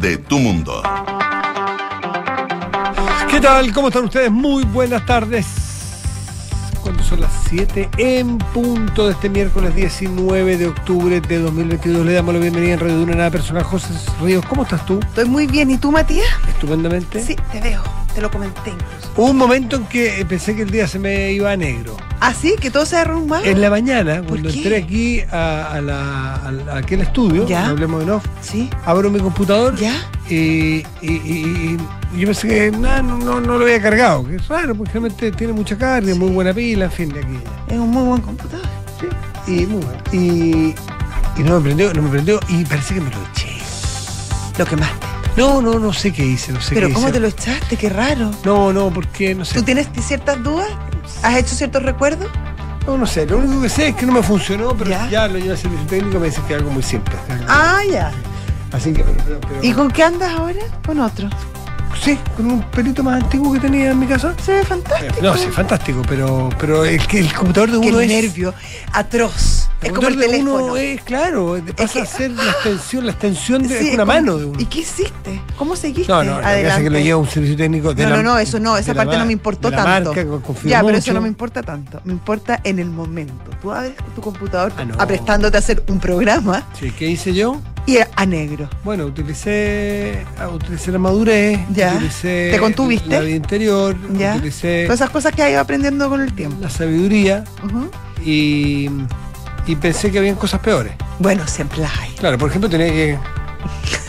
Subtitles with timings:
[0.00, 0.82] de tu mundo.
[3.30, 3.72] ¿Qué tal?
[3.72, 4.30] ¿Cómo están ustedes?
[4.30, 5.46] Muy buenas tardes.
[6.82, 12.14] Cuando son las 7 en punto de este miércoles 19 de octubre de 2022, le
[12.14, 13.62] damos la bienvenida en Radio Duna Nada Personal.
[13.62, 13.92] José
[14.22, 14.98] Ríos, ¿cómo estás tú?
[15.00, 15.70] Estoy muy bien.
[15.70, 16.26] ¿Y tú, Matías?
[16.48, 17.22] Estupendamente.
[17.22, 17.82] Sí, te veo.
[18.14, 19.12] Te lo comenté incluso.
[19.16, 21.96] Hubo un momento en que pensé que el día se me iba a negro.
[22.22, 22.54] ¿Ah, sí?
[22.60, 23.44] ¿Que todo se derrumbaba?
[23.46, 24.56] En la mañana, ¿Por cuando qué?
[24.58, 27.68] entré aquí a, a la, a- a aquel estudio, Ya.
[27.68, 28.68] hablemos de no, Sí.
[28.84, 29.94] abro mi computador ¿Ya?
[30.28, 31.76] y, y- y-
[32.14, 34.92] y yo pensé que nah, no, no, no lo había cargado, que es raro, porque
[34.92, 37.38] realmente tiene mucha carga, muy buena pila, en fin, de aquí.
[37.68, 38.66] Es un muy buen computador.
[39.46, 40.02] Y, muy bueno.
[40.12, 40.74] y,
[41.40, 43.48] y no me prendió, no me prendió y parece que me lo eché.
[44.58, 45.06] Lo quemaste.
[45.36, 47.14] No, no, no sé qué hice, no sé Pero qué ¿cómo hice.
[47.14, 47.76] te lo echaste?
[47.76, 48.30] Qué raro.
[48.44, 49.54] No, no, porque no sé.
[49.54, 50.68] ¿Tú tienes ciertas dudas?
[51.22, 52.28] ¿Has hecho ciertos recuerdos?
[52.86, 55.08] No, no sé, lo único que sé es que no me funcionó, pero Ya.
[55.08, 57.14] ya, lo llevé al servicio técnico me dice que es algo muy simple.
[57.46, 58.10] Ah, ya.
[58.72, 60.60] Así que, pero, pero- pero- ¿Y con qué andas ahora?
[60.86, 61.28] Con otro.
[62.02, 64.34] Sí, con un pelito más antiguo que tenía en mi casa.
[64.42, 65.14] Se ve fantástico.
[65.22, 68.22] No, sí, fantástico, pero, pero que el computador de uno el es.
[68.22, 68.54] nervio
[68.92, 69.59] atroz.
[69.82, 70.76] Es como el de uno teléfono.
[70.76, 74.36] es, claro, pasa que- a ser la extensión, la extensión de Sí, una como- mano
[74.36, 74.60] de uno.
[74.60, 75.40] ¿Y qué hiciste?
[75.56, 76.12] ¿Cómo seguiste?
[76.12, 76.42] No, no, lo
[76.82, 79.04] que lo lleva un servicio técnico de no, la no, no, eso no, esa la
[79.04, 80.12] parte no me importó de la tanto.
[80.14, 82.00] marca, ya, pero eso no me importa tanto.
[82.04, 83.32] Me importa en el momento.
[83.62, 84.94] Tú abres tu computador Ah, no.
[84.98, 87.60] aprestándote a hacer un programa Sí, ¿qué hice yo?
[87.86, 88.68] y a negro.
[88.84, 91.94] Bueno, utilicé, ah, utilicé la madurez, Ya.
[91.94, 93.08] utilicé ¿Te contuviste?
[93.08, 94.34] la vida interior, ¿Ya?
[94.36, 96.56] utilicé Todas esas cosas que has ido aprendiendo con el tiempo.
[96.60, 97.90] la sabiduría Ujú.
[98.24, 98.90] y,
[99.66, 100.92] y pensé que habían cosas peores.
[101.18, 102.10] Bueno, siempre las hay.
[102.12, 103.18] Claro, por ejemplo, tenía que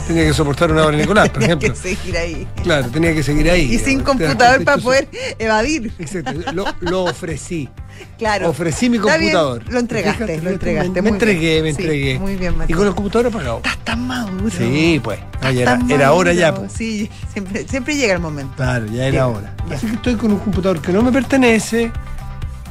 [0.08, 1.74] tenía que soportar una hora Nicolás, por Tenía ejemplo.
[1.74, 2.48] que seguir ahí.
[2.64, 3.74] Claro, tenía que seguir ahí.
[3.74, 5.08] Y sin computador para poder
[5.40, 5.92] evadir.
[6.00, 7.70] Exacto, lo, lo ofrecí.
[8.18, 8.50] Claro.
[8.50, 9.64] Ofrecí mi bien, computador.
[9.70, 11.02] Lo entregaste, Fíjate, lo entregaste.
[11.02, 11.64] Me, entregué, bien.
[11.64, 12.20] me Sí, entregué.
[12.20, 12.78] muy bien, Y Matías.
[12.80, 13.58] con el computador apagado.
[13.58, 14.50] Estás tan maduro.
[14.58, 15.20] Sí, pues.
[15.44, 16.54] Ya era, era hora ya.
[16.56, 16.72] pues.
[16.72, 18.54] Sí, siempre, siempre llega el momento.
[18.56, 19.54] Claro, ya era hora.
[19.72, 21.92] Así que estoy con un computador que no me pertenece.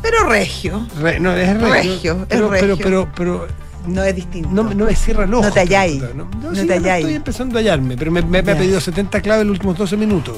[0.03, 0.87] Pero regio.
[1.01, 1.69] Re- no, es regio.
[1.73, 2.77] Regio, es pero, regio.
[2.79, 3.47] pero, pero, pero
[3.87, 4.49] No es distinto.
[4.53, 5.45] no, no me cierra el ojo.
[5.45, 6.03] No te halláis.
[6.15, 7.05] No, No sí, te halláis.
[7.05, 9.77] Estoy empezando a hallarme, pero me, me- me ha pedido 70 claves en los últimos
[9.79, 10.37] 12 minutos.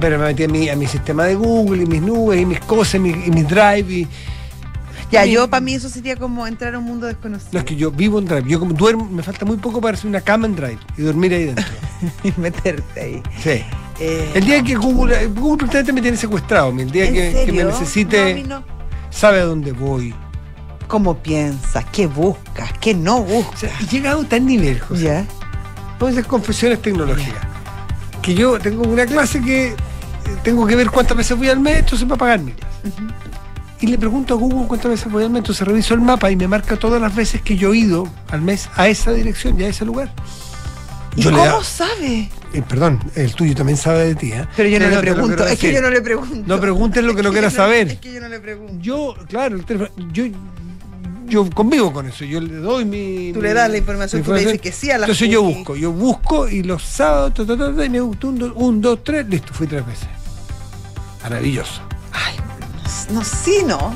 [0.00, 2.60] Pero me metí a mi, a mi sistema de Google y mis nubes y mis
[2.60, 3.92] cosas y mi, y mis drive.
[3.92, 4.08] Y,
[5.12, 7.50] Ya, yo para mí eso sería como entrar a un mundo desconocido.
[7.52, 8.48] No, es que yo vivo en Drive.
[8.48, 11.34] Yo como duermo, me falta muy poco para hacer una cama en Drive y dormir
[11.34, 11.64] ahí dentro.
[12.24, 13.22] y meterte ahí.
[13.42, 13.62] Sí.
[14.00, 16.70] Eh, El día que Google, Google prácticamente me tiene secuestrado.
[16.70, 18.64] El día ¿en que, que me necesite, No, no.
[19.10, 20.14] sabe a dónde voy.
[20.88, 21.84] ¿Cómo piensas?
[21.92, 22.72] ¿Qué buscas?
[22.80, 23.60] ¿Qué no O buscas?
[23.60, 25.04] sea, he llegado a tal nivel, José.
[25.04, 25.26] Ya.
[26.06, 27.42] Hacer confesiones tecnológicas.
[28.22, 29.76] Que yo tengo una clase que eh,
[30.42, 32.74] tengo que ver cuántas veces voy al mes, entonces va a pagar mi clase.
[33.80, 36.36] Y le pregunto a Google cuántas veces voy al mes, entonces reviso el mapa y
[36.36, 39.64] me marca todas las veces que yo he ido al mes a esa dirección y
[39.64, 40.10] a ese lugar.
[41.16, 42.30] ¿Y Yo le cómo da- sabe?
[42.52, 44.46] Eh, perdón, el tuyo también sabe de ti, ¿eh?
[44.56, 45.46] Pero yo no le pregunto.
[45.46, 46.42] Es que yo no le pregunto.
[46.46, 47.88] No preguntes lo que no quieras saber.
[47.88, 48.74] Es que yo no le pregunto.
[48.80, 50.24] Yo, claro, el teléfono, yo,
[51.26, 52.24] yo convivo con eso.
[52.24, 53.32] Yo le doy mi.
[53.32, 55.42] Tú mi- le das la información, tú le dices que sí a las Entonces yo
[55.42, 58.52] busco, yo busco y los sábados, ta, ta, ta, ta, y me gustó un, dos,
[58.54, 60.08] un, dos, tres, listo, fui tres veces.
[61.22, 61.80] Maravilloso.
[62.12, 62.36] Ay,
[63.10, 63.94] no, no, sí, no.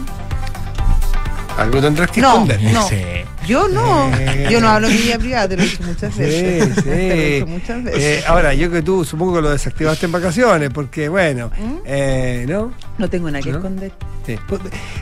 [1.57, 2.63] Algo tendrás que No, esconder.
[2.73, 2.89] no.
[2.89, 2.97] Sí.
[3.47, 4.11] Yo no.
[4.19, 4.49] Eh.
[4.51, 6.75] Yo no hablo en mi vida privada, te lo he dicho muchas veces.
[6.75, 7.53] Sí, Te lo he dicho sí.
[7.53, 8.03] muchas veces.
[8.03, 11.77] Eh, ahora, yo que tú supongo que lo desactivaste en vacaciones, porque bueno, ¿Mm?
[11.85, 12.73] eh, ¿no?
[12.99, 13.59] no tengo nada que ¿No?
[13.59, 13.93] esconder.
[14.27, 14.37] Sí.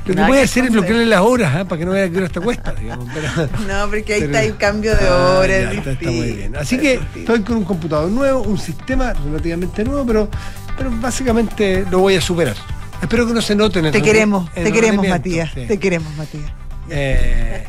[0.07, 1.65] Lo que voy a hacer es bloquearle las horas, ¿ah?
[1.65, 3.09] para que no vea que hora te cuesta, digamos.
[3.15, 3.29] Pero,
[3.69, 5.49] No, porque ahí pero- está el cambio de Ah, hora.
[5.49, 6.57] ya, es está, está muy bien.
[6.57, 10.29] Así que estoy con un computador nuevo, un sistema relativamente nuevo, pero,
[10.77, 12.57] pero básicamente lo voy a superar.
[13.03, 15.51] Espero que no se note en el Te queremos, te queremos, Matías.
[15.55, 15.67] sí.
[15.67, 16.51] Te queremos, Matías.
[16.89, 17.65] Eh,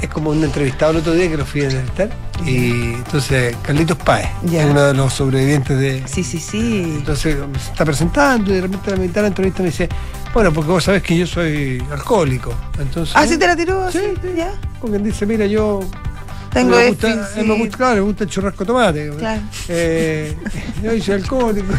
[0.00, 2.10] es como un entrevistado el otro día que lo fui a entrevistar.
[2.46, 6.02] Y entonces, Carlitos Páez, es uno de los sobrevivientes de.
[6.06, 6.94] Sí, sí, sí.
[6.98, 9.88] Entonces se está presentando y de repente a la mitad de la entrevista me dice,
[10.32, 12.54] bueno, porque vos sabés que yo soy alcohólico.
[12.78, 13.98] Entonces, Ah, sí te la tiró así.
[13.98, 14.28] Sí, sí.
[14.36, 14.52] Ya.
[14.80, 15.80] Como quien dice, mira, yo
[16.52, 17.14] Tengo me este.
[17.14, 19.10] gusta, eh, me gusta, claro, me gusta el churrasco tomate.
[19.18, 19.42] Claro.
[19.68, 20.36] Eh,
[20.82, 21.72] yo soy alcohólico.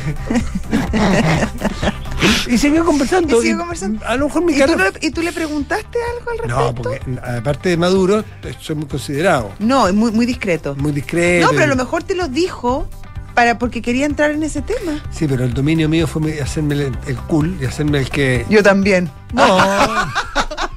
[2.47, 3.37] y siguió conversando.
[3.37, 4.05] Y siguió conversando.
[4.05, 6.61] A lo mejor mi ¿Y tú, ¿Y tú le preguntaste algo al respecto?
[6.65, 8.23] No, porque aparte de maduro,
[8.59, 10.75] soy muy considerado, No, es muy, muy discreto.
[10.75, 11.47] muy discreto.
[11.47, 12.87] No, pero a lo mejor te lo dijo
[13.33, 15.03] para porque quería entrar en ese tema.
[15.11, 18.45] Sí, pero el dominio mío fue hacerme el, el cool y hacerme el que.
[18.49, 19.09] Yo también.
[19.33, 19.57] No.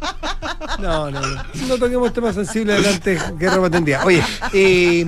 [0.81, 1.43] No, no, no.
[1.69, 4.05] No toquemos temas sensibles delante que ropa tendría.
[4.05, 4.23] Oye,
[4.53, 5.07] eh,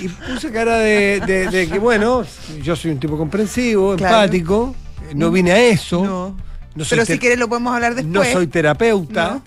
[0.00, 2.24] y puse cara de, de- de que, bueno,
[2.62, 4.16] yo soy un tipo comprensivo, Claro.
[4.16, 4.74] empático,
[5.14, 6.04] no vine a eso.
[6.04, 6.36] No.
[6.74, 8.12] no soy Pero si quieres lo podemos hablar después.
[8.12, 9.40] no soy terapeuta.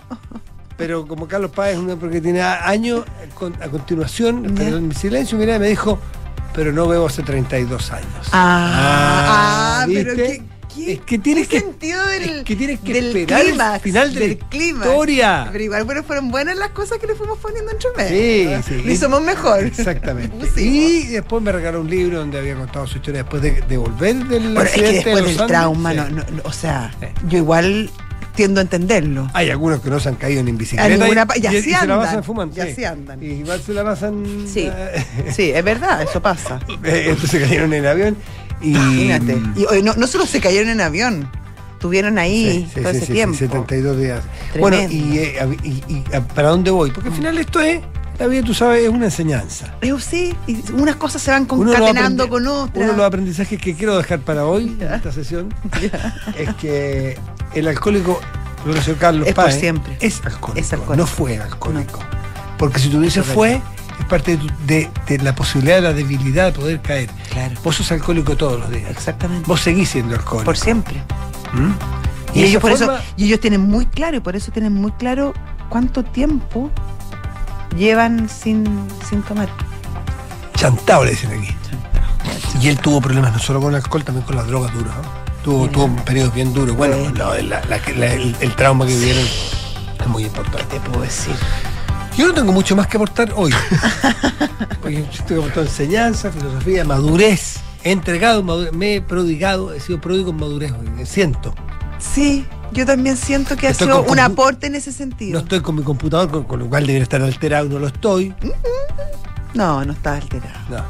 [0.76, 3.04] pero como Carlos Páez es un hombre que tiene años
[3.34, 5.98] con- a continuación, pero en mi silencio, mira, me dijo,
[6.54, 8.28] pero no veo hace 32 años.
[8.32, 10.26] Ah, ah, pero ¿viste?
[10.38, 10.42] qué,
[10.74, 13.46] qué- es que tienes qué que sentido del, es que tienes que del esperar el
[13.48, 14.86] clímax, final de del clímax.
[14.86, 15.48] historia.
[15.52, 18.14] Pero igual bueno, fueron buenas las cosas que le fuimos poniendo entre Sí,
[18.46, 18.62] medio.
[18.62, 18.82] sí.
[18.86, 19.64] Y somos mejor.
[19.64, 20.34] Exactamente.
[20.60, 24.16] Y después me regaló un libro donde había contado su historia después de, de volver
[24.26, 25.96] del Bueno, es que accidente de después del trauma, Sí.
[25.96, 27.06] no, no, no, o sea, Sí.
[27.28, 27.90] yo igual
[28.34, 29.30] tiendo a entenderlo.
[29.32, 31.62] Hay algunos que no se han caído en bicicleta y, pa- y y- y así
[31.62, 31.98] se la andan,
[32.84, 33.22] andan.
[33.22, 34.24] Y igual se la pasan.
[34.52, 34.68] Sí.
[34.72, 36.58] eh, Sí, es verdad, eso pasa.
[36.82, 38.16] Entonces cayeron en el avión
[38.64, 38.70] y.
[38.70, 39.38] Imagínate.
[39.56, 41.28] Y oye, no, no solo se cayeron en avión,
[41.74, 43.36] estuvieron ahí Sí, sí, todo sí, ese sí, tiempo.
[43.38, 44.20] 72 días.
[44.52, 44.60] Tremendo.
[44.78, 46.90] Bueno, y, eh, y- y ¿para dónde voy?
[46.90, 47.80] Porque al final esto es,
[48.18, 49.74] la vida, tú sabes, es una enseñanza.
[49.82, 52.86] Eh, sí, y unas cosas se van Uno concatenando con Uno otras.
[52.88, 55.52] de los aprendizajes que quiero dejar para hoy, en esta sesión,
[56.38, 57.18] es que
[57.54, 58.20] el alcohólico,
[58.58, 59.96] el profesor Carlos Es por Páez, siempre.
[60.00, 60.96] es alcohólico, Es alcohólico.
[60.96, 62.00] no fue alcohólico.
[62.56, 63.60] Porque si tú dices fue,
[63.98, 67.10] es parte de, tu- de- de la posibilidad de la debilidad de poder caer.
[67.34, 68.90] Claro, Vos sos alcohólico todos los días.
[68.90, 69.46] exactamente.
[69.46, 70.44] Vos seguís siendo alcohólico.
[70.46, 71.02] Por siempre.
[71.52, 71.72] ¿Mm?
[72.38, 74.92] Y, ellos por forma- eso, y ellos tienen muy claro, y por eso tienen muy
[74.92, 75.34] claro
[75.68, 76.70] cuánto tiempo
[77.76, 78.64] llevan sin,
[79.08, 79.48] sin tomar.
[80.56, 81.54] Chantao le dicen aquí.
[82.62, 84.94] Y él tuvo problemas no solo con el alcohol, también con las drogas duras.
[84.96, 85.24] ¿no?
[85.42, 86.74] Tuvo, tuvo periodos bien duros.
[86.76, 87.76] Bueno, la- la- la-
[88.14, 90.78] el, el trauma que vivieron es muy importante.
[90.78, 91.34] Te puedo decir.
[92.16, 93.52] Yo no tengo mucho más que aportar hoy.
[94.84, 97.56] Hoy tengo que aportar enseñanza, filosofía, madurez.
[97.82, 101.54] He entregado, madurez, me he prodigado, he sido pródigo en madurez hoy, me siento.
[101.98, 105.38] Sí, yo también siento que ha sido un aporte en ese No sentido.
[105.40, 108.32] estoy con mi computador, con, con lo cual debería estar alterado, no lo estoy.
[109.54, 110.54] No, no estaba alterado.
[110.70, 110.84] No.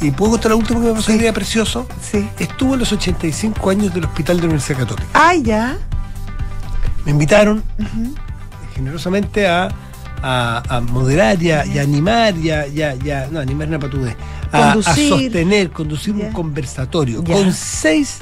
[0.00, 1.86] Y puedo contar lo último que me pasó el día precioso.
[2.00, 2.28] Sí.
[2.38, 5.08] Estuvo en los 85 años del Hospital de la Universidad Católica.
[5.12, 5.76] Ay, ya.
[7.04, 7.62] Me invitaron
[8.72, 9.68] generosamente a,
[10.22, 13.78] a- a moderar y a, y a animar y a, y a- no, animar una
[13.78, 14.16] patudez.
[14.52, 18.18] A, sostener, conducir un conversatorio con seis,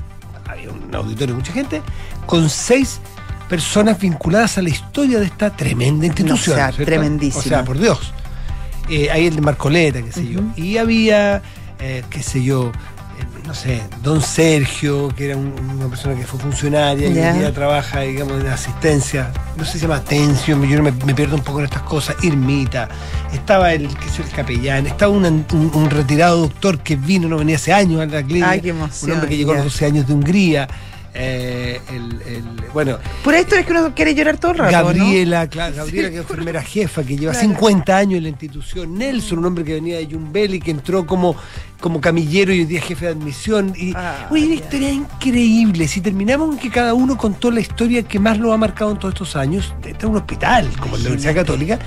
[0.49, 1.82] había un auditorio de mucha gente,
[2.26, 3.00] con seis
[3.49, 6.56] personas vinculadas a la historia de esta tremenda institución.
[6.56, 6.85] sea, ¿cierto?
[6.85, 7.41] tremendísima.
[7.41, 8.12] O sea, por Dios.
[8.88, 10.41] Eh, ahí el de Marcoleta, qué sé yo.
[10.41, 10.53] Ujú.
[10.61, 11.43] Y había,
[11.81, 12.70] eh, qué sé yo,
[13.50, 17.32] no sé, don Sergio, que era un- una persona que fue funcionaria y Ya.
[17.32, 19.32] hoy día trabaja, digamos, en asistencia.
[19.56, 22.14] No sé si se llama atención, yo me, me pierdo un poco en estas cosas.
[22.23, 22.88] Irmita,
[23.32, 27.56] estaba el, yo, el capellán, estaba un, un- un retirado doctor que vino, no venía
[27.56, 28.50] hace años a la clínica.
[28.50, 29.70] Ay, qué emoción, Un hombre que llegó a los ya.
[29.70, 30.69] 12 años de Hungría.
[31.15, 34.85] Eh, el, el- bueno, Por esto es que uno quiere llorar todo el rato, ¿no?
[34.87, 37.49] Gabriela, claro, Gabriela que es enfermera jefa, que lleva Claro.
[37.49, 38.95] 50 años en la institución.
[38.97, 41.35] Nelson, un hombre que venía de Yumbeli, que entró como,
[41.81, 43.73] como camillero y hoy día es jefe de admisión.
[43.77, 45.89] Y, Ah, oye, una historia increíble.
[45.89, 48.99] Si terminamos en que cada uno contó la historia que más lo ha marcado en
[49.01, 51.79] todos estos años, de un hospital como la Universidad Católica,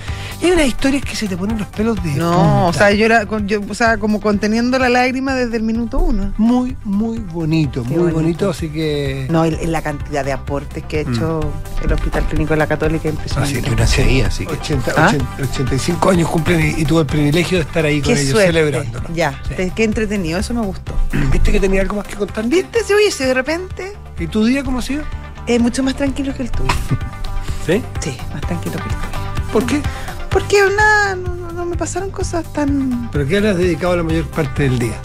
[0.42, 2.64] hay unas historias que se te ponen los pelos de No, punta.
[2.66, 6.00] o sea, yo era, con- yo, o sea, como conteniendo la lágrima desde el minuto
[6.00, 6.34] uno.
[6.38, 8.16] muy, muy bonito, Qué muy bonito.
[8.16, 8.50] bonito.
[8.50, 9.13] así que...
[9.30, 11.40] No, el- la cantidad de aportes que ha hecho
[11.84, 13.24] el Hospital Clínico de la Católica es Así
[13.58, 13.70] impresionante.
[13.70, 14.54] que nací ahí, así que.
[14.54, 15.08] 80, ¿Ah?
[15.08, 18.32] 80, 85 años cumplen y, y tuve el privilegio de estar ahí con Qué ellos
[18.32, 18.52] suerte.
[18.54, 19.10] celebrándolo.
[19.14, 19.54] Ya, Sí.
[19.56, 20.94] te- qué entretenido, eso me gustó.
[21.32, 22.46] ¿Viste que tenía algo más que contar?
[22.48, 22.84] ¿Viste?
[22.84, 25.04] Si oye, si de repente ¿Y tu día cómo ha sido?
[25.48, 26.72] es mucho más tranquilo que el tuyo.
[27.66, 27.82] ¿Sí?
[28.00, 29.52] Sí, más tranquilo que el tuyo.
[29.52, 29.82] ¿Por qué?
[30.30, 33.10] Porque nada, no, no- no me pasaron cosas tan.
[33.12, 34.96] ¿Pero qué le has dedicado la mayor parte del día?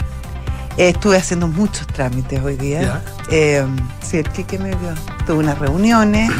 [0.79, 3.03] Eh, estuve haciendo muchos trámites hoy día.
[3.29, 3.65] Eh,
[4.01, 4.93] sí, el que me vio.
[5.27, 6.31] Tuve unas reuniones.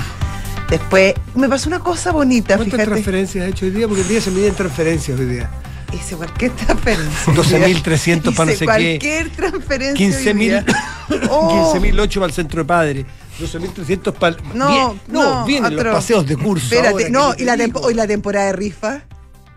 [0.70, 2.86] Después me pasó una cosa bonita, ¿Cuántas fíjate.
[2.90, 3.86] transferencias has hecho hoy día?
[3.86, 5.50] Porque el día se mide en transferencias hoy día.
[5.92, 7.34] Hice cualquier transferencia.
[7.34, 8.66] 12.300 para no sé qué.
[8.66, 10.08] cualquier transferencia.
[10.08, 10.66] hoy 15.000 día.
[11.30, 11.74] Oh.
[11.76, 13.06] 15.008 para el centro de padres.
[13.42, 14.44] 12.300 para el...
[14.54, 15.86] No, Bien, no, vienen otro.
[15.86, 16.66] los paseos de curso.
[16.74, 19.02] Espérate, ahora no, y la, hoy la temporada de rifa.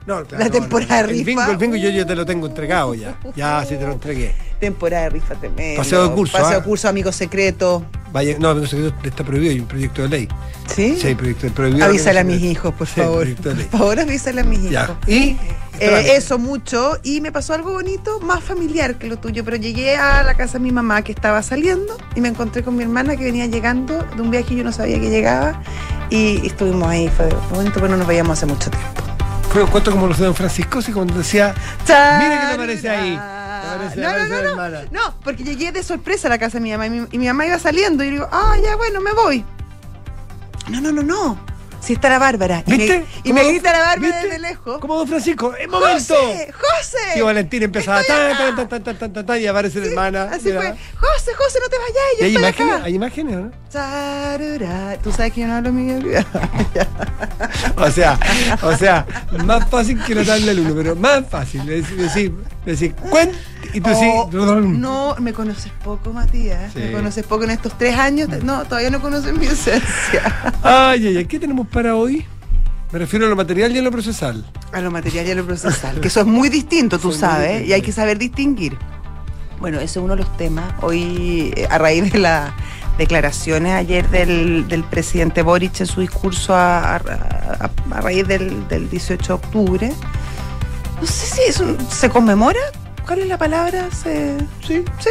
[0.06, 1.09] No, claro, la temporada no.
[1.09, 1.52] de El bingo, rifa.
[1.52, 3.16] el bingo yo ya te lo tengo entregado ya.
[3.37, 4.35] Ya, sí te lo entregué.
[4.61, 5.80] Temporada de rifa tremendo.
[5.82, 7.85] Paseo de curso, Paseo de curso, amigo secreto.
[8.12, 10.28] Vaya, no, sé qué está prohibido, hay un proyecto de ley.
[10.75, 10.97] ¿Sí?
[11.00, 11.87] Sí, hay proyecto de prohibido.
[11.87, 13.26] Avísale a mis hijos, por Sí, favor.
[13.37, 14.90] Por favor, avísale a mis hijos.
[15.06, 15.37] Y
[15.80, 19.97] Eh, eso mucho y me pasó algo bonito, más familiar que lo tuyo, pero llegué
[19.97, 23.16] a la casa de mi mamá que estaba saliendo y me encontré con mi hermana
[23.16, 25.61] que venía llegando de un viaje que yo no sabía que llegaba
[26.11, 29.02] y estuvimos ahí, fue bonito, pero no nos veíamos hace mucho tiempo.
[29.52, 31.54] Fue un cuento como los de Don Francisco, así cuando decía,
[31.87, 33.11] Mira qué te aparece ahí.
[33.16, 34.80] Te aparece- No, no, aparece no, no, hermana.
[34.90, 37.26] no, porque llegué de sorpresa a la casa de mi mamá y mi, y mi
[37.26, 39.44] mamá iba saliendo y yo digo, ah, ya bueno, me voy.
[40.71, 41.38] No, no, no, no.
[41.84, 42.62] Sí está la Bárbara.
[42.66, 43.04] Y me- ¿Viste?
[43.24, 44.26] Y me, ¿Cómo- grita la Bárbara viste?
[44.28, 44.78] desde lejos.
[44.78, 46.14] Como don Francisco, ¡es momento!
[46.14, 46.52] ¡José!
[46.52, 47.18] ¡José!
[47.18, 50.22] Y Valentín empezaba tan, tan, tan, tan, tan, tan, tan, y aparece la hermana.
[50.32, 50.70] Así fue.
[50.70, 52.74] José, José, no te vayas, ¿Y yo hay estoy imágenes?
[52.74, 52.84] acá.
[52.84, 53.50] ¿Hay imágenes o no?
[55.02, 55.72] Tú sabes que yo no hablo.
[57.76, 58.18] O sea,
[58.62, 59.06] o sea,
[59.44, 61.64] más fácil que notarle al uno, pero más fácil.
[61.66, 62.32] Decir, decir,
[62.64, 63.32] decir cuen,
[63.72, 64.08] y tú sí.
[64.12, 64.28] Oh,
[64.60, 66.72] no, me conoces poco, Matías.
[66.72, 66.78] Sí.
[66.80, 68.28] Me conoces poco en estos tres años.
[68.42, 70.52] No, todavía no conoces mi esencia.
[70.62, 72.24] Ay, ay, ay, ¿qué tenemos para hoy?
[72.92, 74.44] Me refiero a lo material y a lo procesal.
[74.72, 76.00] A lo material y a lo procesal.
[76.00, 78.76] Que eso es muy distinto, tú Son sabes, y hay que saber distinguir.
[79.60, 80.74] Bueno, ese es uno de los temas.
[80.82, 82.52] Hoy, eh, a raíz de las
[82.98, 88.68] declaraciones ayer del, del presidente Boric en su discurso a, a- a- a raíz del,
[88.68, 89.92] del 18 de octubre,
[91.00, 92.60] no sé si es un- se conmemora.
[93.06, 93.88] ¿Cuál es la palabra?
[93.90, 94.36] Se,
[94.66, 94.84] Sí.
[95.00, 95.10] sí,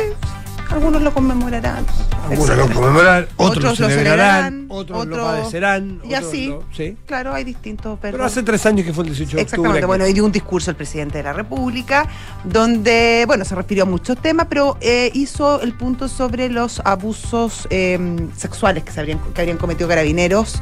[0.72, 1.86] algunos lo conmemorarán.
[2.30, 6.02] Algunos lo conmemorarán, otros, Otros lo celebrarán, otros lo padecerán.
[6.04, 6.48] y así.
[6.48, 6.96] lo- sí.
[7.06, 7.98] Claro, hay distintos.
[8.02, 8.28] Pero perdón.
[8.28, 9.44] hace tres años que fue el 18 de octubre.
[9.44, 12.08] Exactamente, bueno, y dio un discurso el presidente de la República,
[12.46, 17.68] donde, bueno, se refirió a muchos temas, pero eh, hizo el punto sobre los abusos
[17.70, 18.00] eh,
[18.38, 20.62] sexuales que, se habrían, que habrían cometido carabineros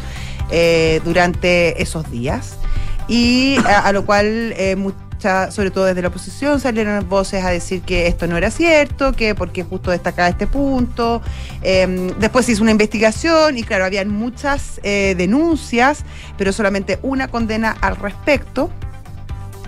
[0.51, 2.57] eh, durante esos días.
[3.07, 4.53] Y a, a lo cual
[5.19, 9.35] sobre todo desde la oposición, salieron voces a decir que esto no era cierto, que
[9.35, 11.21] porque justo destacaba este punto.
[11.61, 16.03] Eh, después se hizo una investigación y claro, habían muchas eh, denuncias,
[16.37, 18.69] pero solamente una condena al respecto.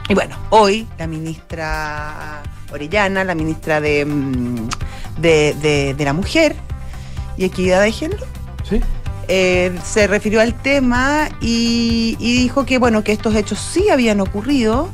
[0.09, 2.41] Y bueno, hoy la ministra
[2.71, 4.67] Orellana, la ministra de, mm,
[5.21, 6.55] de, de- de la Mujer
[7.37, 8.25] y Equidad de Género,
[8.67, 8.81] Sí.
[9.27, 14.19] eh, se refirió al tema y, y dijo que bueno que estos hechos sí habían
[14.21, 14.89] ocurrido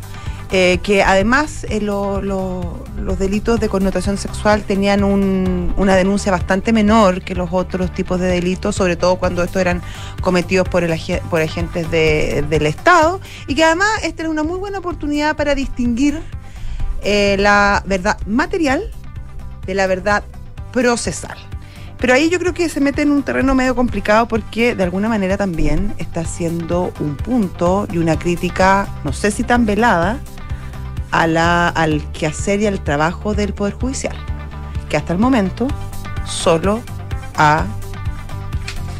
[0.51, 6.31] eh, que además eh, lo- lo- los delitos de connotación sexual tenían un- una denuncia
[6.31, 9.81] bastante menor que los otros tipos de delitos, sobre todo cuando estos eran
[10.21, 10.97] cometidos por, el,
[11.29, 15.53] por agentes de- del Estado, y que además esta era una muy buena oportunidad para
[15.53, 16.21] distinguir
[17.03, 18.89] eh, la verdad material
[19.65, 20.23] de la verdad
[20.71, 21.37] procesal.
[21.99, 25.09] Pero ahí yo creo que se mete en un terreno medio complicado porque de alguna
[25.09, 30.19] manera también está haciendo un punto y una crítica, no sé si tan velada,
[31.11, 34.15] a la, al quehacer y al trabajo del Poder Judicial,
[34.89, 35.67] que hasta el momento
[36.25, 36.81] solo
[37.35, 37.65] ha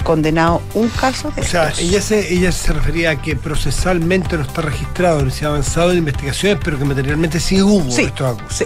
[0.04, 1.84] condenado un caso de O sea, estos.
[1.84, 5.92] ella se, ella se refería a que procesalmente no está registrado, no se ha avanzado
[5.92, 8.66] en investigaciones, pero que materialmente sí hubo Sí, estos sí.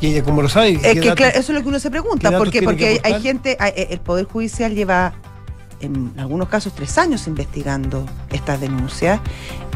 [0.00, 1.78] Y ella, como lo sabe, Es ¿qué que datos- claro, eso es lo que uno
[1.78, 5.12] se pregunta, porque, porque hay gente, eh, el Poder Judicial lleva
[5.80, 9.20] en algunos casos tres años investigando estas denuncias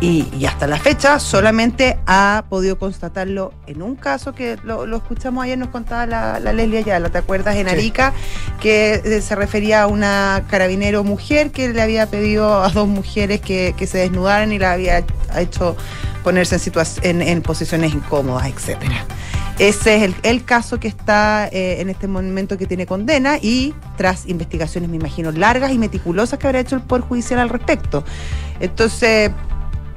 [0.01, 4.97] y, y hasta la fecha solamente ha podido constatarlo en un caso que lo, lo
[4.99, 7.57] escuchamos ayer, nos contaba la, la Leslie Ayala, ¿te acuerdas?
[7.57, 7.73] En Sí.
[7.73, 8.13] Arica,
[8.61, 13.41] que eh, se refería a una carabinero mujer que le había pedido a dos mujeres
[13.41, 15.05] que, que se desnudaran y la había
[15.39, 15.77] hecho
[16.25, 19.05] ponerse en, en, en posiciones incómodas, etcétera.
[19.61, 23.73] Ese es el, el caso que está eh, en este momento que tiene condena y
[23.97, 28.05] tras investigaciones, me imagino, largas y meticulosas que habrá hecho el Poder Judicial al respecto.
[28.59, 29.31] Entonces,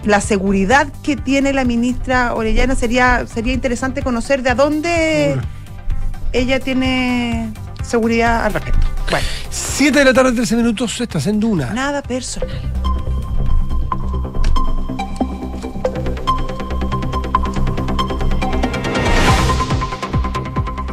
[0.03, 5.39] la seguridad que tiene la ministra Orellana sería, sería interesante conocer de a dónde
[6.33, 7.51] ella tiene
[7.83, 8.85] seguridad al respecto.
[9.09, 11.73] Bueno, 7 de la tarde, 13 minutos, estás en Duna.
[11.73, 12.61] nada personal.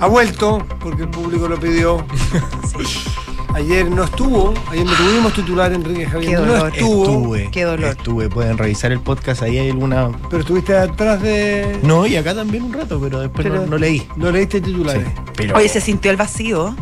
[0.01, 2.05] Ha vuelto, porque el público lo pidió.
[3.55, 6.31] Ayer no estuvo, ayer no tuvimos titular Enrique Javier.
[6.33, 6.73] Qué no dolor.
[6.75, 7.51] estuvo, Estuve.
[7.53, 7.91] Qué dolor.
[7.91, 8.29] Estuve.
[8.29, 9.43] Pueden revisar el podcast.
[9.43, 10.11] Ahí hay alguna.
[10.29, 11.79] pero estuviste atrás de.
[11.85, 14.09] No, y acá también un rato, pero después Pero- no, no leí.
[14.17, 15.07] No leíste titulares.
[15.07, 16.75] Sí, pero, Oye, se sintió el vacío.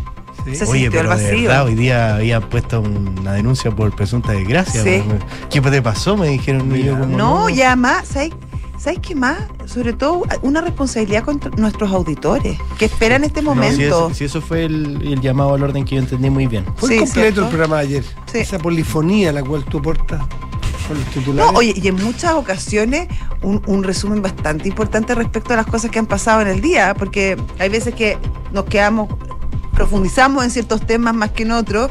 [0.46, 0.56] Sí.
[0.56, 1.48] se oye, sintió el pero de vacío.
[1.48, 4.82] verdad, hoy día había puesto una denuncia por presunta desgracia.
[4.82, 5.02] Sí.
[5.50, 6.16] ¿Qué te pasó?
[6.16, 6.74] Me dijeron.
[6.74, 8.32] yo como, No, y además, ¿sabes,
[8.82, 9.38] ¿sabes qué más?
[9.66, 13.82] Sobre todo una responsabilidad contra nuestros auditores, que esperan este No, si, momento.
[13.82, 16.64] eso, si eso fue el, el llamado al orden que yo entendí muy bien.
[16.76, 17.42] Fue Sí, completo ¿cierto?
[17.42, 18.04] el programa de ayer.
[18.32, 18.38] Sí.
[18.38, 20.20] Esa polifonía la cual tú aportas
[20.88, 21.52] con los No, titulares.
[21.54, 23.06] oye, y en muchas ocasiones
[23.42, 26.94] un, un resumen bastante importante respecto a las cosas que han pasado en el día,
[26.98, 28.18] porque hay veces que
[28.52, 29.08] nos quedamos,
[29.74, 31.90] profundizamos en ciertos temas más que en otros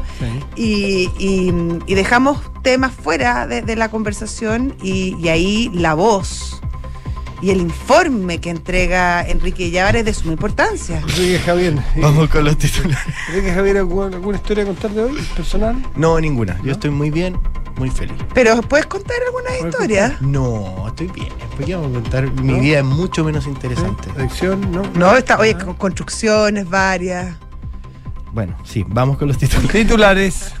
[0.56, 1.10] Sí.
[1.18, 6.60] y, y- y dejamos temas fuera de, de la conversación y, y ahí la voz
[7.42, 11.00] y el informe que entrega Enrique Llavar es de suma importancia.
[11.00, 11.74] Enrique Javier.
[11.96, 12.98] ¿y- Vamos con los titulares.
[13.28, 15.20] Enrique Javier, ¿alguna, alguna historia a contar de hoy?
[15.36, 15.76] ¿Personal?
[15.96, 16.58] No, ninguna.
[16.62, 17.36] Yo estoy muy bien,
[17.76, 18.16] muy feliz.
[18.32, 20.16] Pero ¿puedes contar alguna ¿Puedes historia?
[20.20, 21.28] No, estoy bien.
[21.56, 22.30] ¿Por qué vamos a contar?
[22.40, 24.04] Mi vida es mucho menos interesante.
[24.04, 24.10] ¿Sí?
[24.20, 24.70] ¿Adicción?
[24.70, 24.82] ¿No?
[24.94, 25.64] No, está, oye, Ah.
[25.64, 27.36] con construcciones varias.
[28.32, 29.72] Bueno, sí, vamos con los titulares.
[29.72, 30.52] Titulares.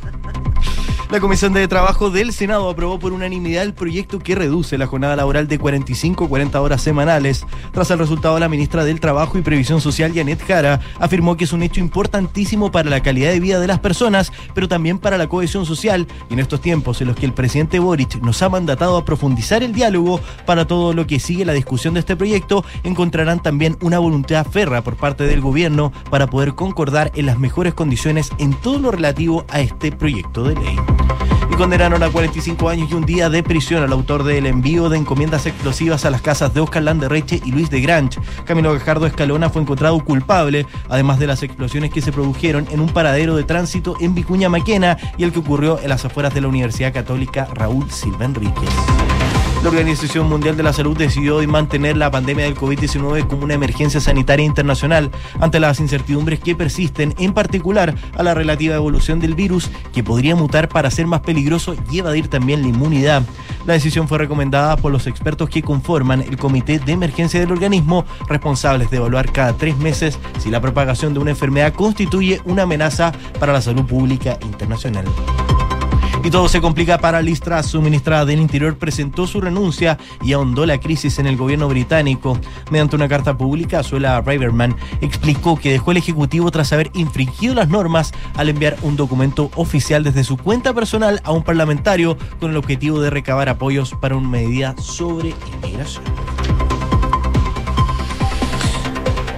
[1.12, 5.14] La Comisión de Trabajo del Senado aprobó por unanimidad el proyecto que reduce la jornada
[5.14, 7.44] laboral de 45 a 40 horas semanales.
[7.70, 11.52] Tras el resultado, la ministra del Trabajo y Previsión Social, Janet Jara, afirmó que es
[11.52, 15.28] un hecho importantísimo para la calidad de vida de las personas, pero también para la
[15.28, 16.06] cohesión social.
[16.30, 19.62] Y en estos tiempos en los que el presidente Boric nos ha mandatado a profundizar
[19.62, 23.98] el diálogo para todo lo que sigue la discusión de este proyecto, encontrarán también una
[23.98, 28.78] voluntad ferra por parte del gobierno para poder concordar en las mejores condiciones en todo
[28.78, 31.01] lo relativo a este proyecto de ley
[31.50, 34.98] y condenaron a 45 años y un día de prisión al autor del envío de
[34.98, 38.18] encomiendas explosivas a las casas de Oscar Landerreche y Luis de Granch.
[38.44, 42.88] Camilo Gajardo Escalona fue encontrado culpable, además de las explosiones que se produjeron en un
[42.88, 46.48] paradero de tránsito en Vicuña Maquena y el que ocurrió en las afueras de la
[46.48, 49.11] Universidad Católica Raúl Silva Enríquez.
[49.62, 53.54] La Organización Mundial de la Salud decidió hoy mantener la pandemia del COVID-19 como una
[53.54, 59.36] emergencia sanitaria internacional ante las incertidumbres que persisten, en particular a la relativa evolución del
[59.36, 63.22] virus, que podría mutar para ser más peligroso y evadir también la inmunidad.
[63.64, 68.04] La decisión fue recomendada por los expertos que conforman el Comité de Emergencia del organismo,
[68.28, 73.12] responsables de evaluar cada tres meses si la propagación de una enfermedad constituye una amenaza
[73.38, 75.04] para la salud pública internacional.
[76.24, 77.66] Y todo se complica para Liz Truss.
[77.66, 82.38] Su ministra del Interior presentó su renuncia y ahondó la crisis en el gobierno británico.
[82.70, 87.68] Mediante una carta pública, Suela Braverman explicó que dejó el Ejecutivo tras haber infringido las
[87.68, 92.56] normas al enviar un documento oficial desde su cuenta personal a un parlamentario con el
[92.56, 96.04] objetivo de recabar apoyos para una medida sobre inmigración.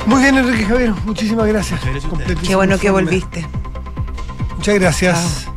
[0.07, 1.81] Muy bien, Enrique Javier, muchísimas gracias.
[2.47, 3.47] Qué bueno que volviste.
[4.57, 5.54] Muchas gracias.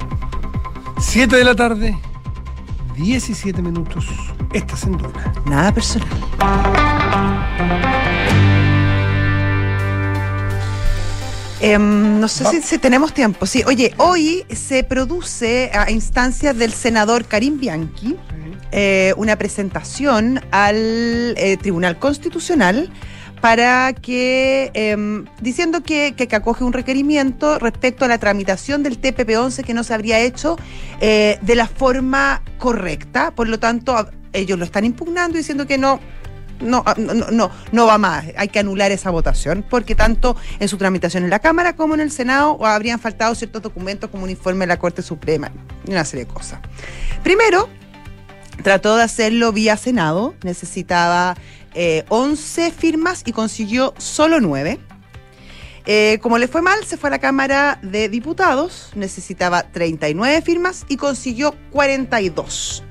[1.00, 1.98] 7 de la tarde,
[2.96, 4.06] 17 minutos.
[4.54, 5.34] Estás en Duna.
[5.46, 6.08] Nada personal.
[11.60, 13.46] Em, no sé si, si tenemos tiempo.
[13.46, 18.16] Sí, oye, hoy se produce a instancias del senador Karim Bianchi
[18.72, 20.76] eh, una presentación al
[21.38, 22.92] eh, Tribunal Constitucional
[23.42, 29.64] para que, em, diciendo que, que, acoge un requerimiento respecto a la tramitación del TPP-11
[29.64, 30.58] que no se habría hecho
[31.02, 33.32] eh, de la forma correcta.
[33.32, 36.00] Por lo tanto, ellos lo están impugnando diciendo que no.
[36.60, 40.78] No, no, no, no va más, hay que anular esa votación, porque tanto en su
[40.78, 44.62] tramitación en la Cámara como en el Senado habrían faltado ciertos documentos como un informe
[44.62, 45.52] de la Corte Suprema
[45.86, 46.60] y una serie de cosas.
[47.22, 47.70] Primero,
[48.64, 51.36] trató de hacerlo vía Senado, necesitaba
[51.74, 54.80] eh, 11 firmas y consiguió solo 9.
[55.90, 60.86] Eh, como le fue mal, se fue a la Cámara de Diputados, necesitaba 39 firmas
[60.90, 62.84] y consiguió 42.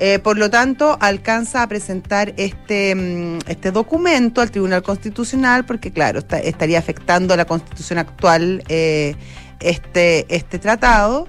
[0.00, 5.90] Eh, por lo tanto, alcanza a presentar este, mm, este documento al Tribunal Constitucional porque,
[5.90, 9.16] claro, estaría afectando a la constitución actual eh,
[9.58, 11.26] este, este tratado.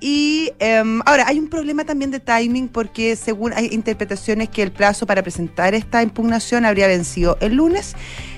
[0.00, 4.70] Y em, ahora, hay un problema también de timing porque según hay interpretaciones que el
[4.70, 7.94] plazo para presentar esta impugnación habría vencido el lunes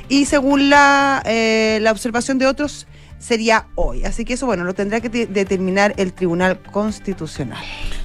[0.08, 2.86] y según la, eh, la observación de otros
[3.18, 4.04] sería hoy.
[4.04, 7.58] Así que eso, bueno, lo tendrá que te- determinar el Tribunal Constitucional.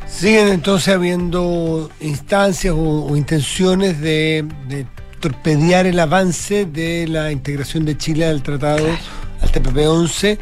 [0.08, 4.88] Siguen entonces habiendo instancias o, o intenciones de, de
[5.20, 8.88] torpedear el avance de la integración de Chile al tratado,
[9.42, 10.38] al TPP-11.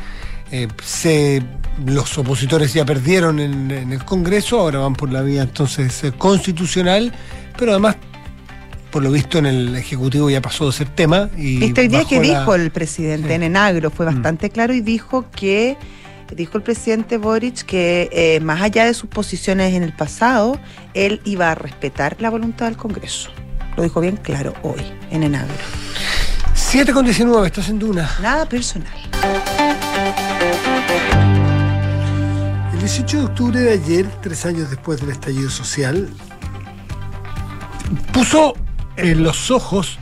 [0.51, 1.41] Eh, se-
[1.85, 6.11] los opositores ya perdieron en, en el Congreso, ahora van por la vía entonces eh,
[6.11, 7.13] constitucional,
[7.57, 7.95] pero además,
[8.91, 11.29] por lo visto en el Ejecutivo ya pasó de ser tema.
[11.37, 13.33] Y Viste hoy día que la- dijo el presidente Sí.
[13.35, 14.13] en Enagro, fue Mm.
[14.15, 15.77] bastante claro y dijo que,
[16.35, 20.59] dijo el presidente Boric que eh, más allá de sus posiciones en el pasado,
[20.93, 23.29] él iba a respetar la voluntad del Congreso.
[23.77, 25.53] Lo dijo bien claro hoy en Enagro.
[26.53, 28.09] 7 con 19, estás en Duna.
[28.21, 28.91] Nada personal.
[32.81, 36.09] 18 de octubre de ayer, tres años después del estallido social,
[38.11, 38.55] puso
[38.97, 39.99] eh, los ojos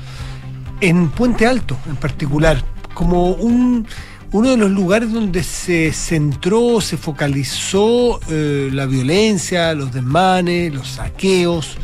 [0.79, 2.63] en Puente Alto en particular,
[2.93, 3.85] como un,
[4.31, 10.87] uno de los lugares donde se centró, se focalizó eh, la violencia, los desmanes, los
[10.87, 11.75] saqueos.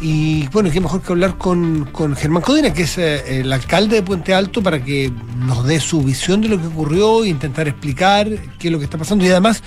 [0.00, 3.96] Y bueno, qué mejor que hablar con, con Germán Codina, que es eh, el alcalde
[3.96, 7.68] de Puente Alto, para que nos dé su visión de lo que ocurrió e intentar
[7.68, 8.28] explicar
[8.58, 9.24] qué es lo que está pasando.
[9.24, 9.62] Y además,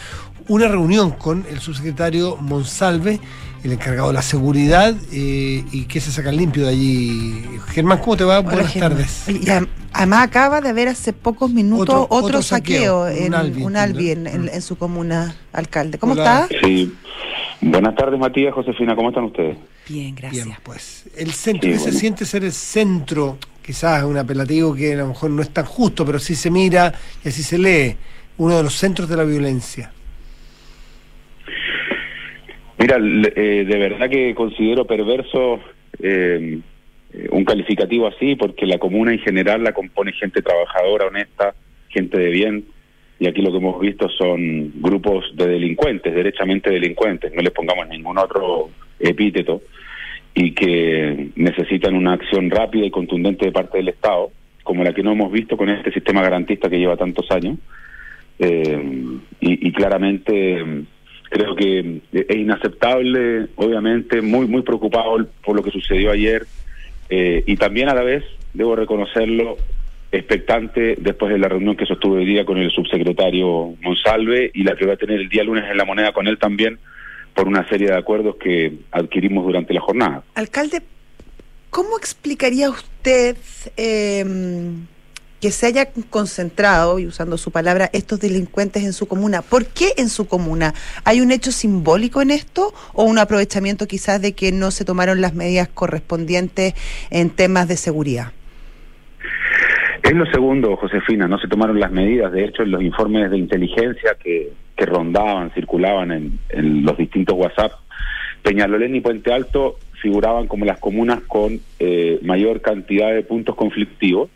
[0.51, 3.19] una reunión con el subsecretario Monsalve,
[3.63, 7.45] el encargado de la seguridad, eh, y que se saca limpio de allí.
[7.69, 8.39] Germán, ¿cómo te va?
[8.39, 8.91] Hola, Buenas Germán.
[8.91, 9.23] tardes.
[9.29, 9.49] Y
[9.93, 13.63] además acaba de haber hace pocos minutos Otro- otro, otro saqueo, saqueo, en un Albi,
[13.63, 14.29] un Albi en, ¿no?
[14.29, 15.97] en- en su comuna, alcalde.
[15.97, 16.47] ¿Cómo Hola.
[16.49, 16.67] está?
[16.67, 16.93] Sí.
[17.61, 19.55] Buenas tardes, Matías, Josefina, ¿cómo están ustedes?
[19.87, 20.45] Bien, gracias.
[20.45, 21.05] Bien, pues.
[21.15, 24.97] El centro, Sí, que se siente ser el centro, quizás es un apelativo que a
[24.97, 27.95] lo mejor no es tan justo, pero sí se mira y así se lee,
[28.37, 29.93] uno de los centros de la violencia.
[32.81, 35.59] Mira, eh, de verdad que considero perverso
[36.01, 36.59] eh,
[37.13, 41.53] eh, un calificativo así, porque la comuna en general la compone gente trabajadora, honesta,
[41.89, 42.65] gente de bien,
[43.19, 47.87] y aquí lo que hemos visto son grupos de delincuentes, derechamente delincuentes, no les pongamos
[47.87, 49.61] ningún otro epíteto,
[50.33, 54.31] y que necesitan una acción rápida y contundente de parte del Estado,
[54.63, 57.59] como la que no hemos visto con este sistema garantista que lleva tantos años.
[58.39, 60.63] Eh, y, claramente
[61.31, 66.45] creo que es inaceptable, obviamente, muy muy preocupado por lo que sucedió ayer
[67.09, 69.57] eh, y también a la vez, debo reconocerlo,
[70.11, 74.75] expectante después de la reunión que sostuve hoy día con el subsecretario Monsalve y la
[74.75, 76.79] que va a tener el día lunes en la moneda con él también
[77.33, 80.23] por una serie de acuerdos que adquirimos durante la jornada.
[80.35, 80.81] Alcalde,
[81.69, 83.37] ¿cómo explicaría usted
[83.77, 84.25] eh,
[85.41, 89.41] que se haya concentrado, y usando su palabra, estos delincuentes en su comuna?
[89.41, 90.73] ¿Por qué en su comuna?
[91.03, 95.19] ¿Hay un hecho simbólico en esto o un aprovechamiento quizás de que no se tomaron
[95.19, 96.75] las medidas correspondientes
[97.09, 98.31] en temas de seguridad?
[100.03, 102.31] Es lo segundo, Josefina, no se tomaron las medidas.
[102.31, 107.35] De hecho, en los informes de inteligencia que, que rondaban, circulaban en, en los distintos
[107.35, 107.71] WhatsApp,
[108.43, 114.29] Peñalolén y Puente Alto figuraban como las comunas con eh, mayor cantidad de puntos conflictivos.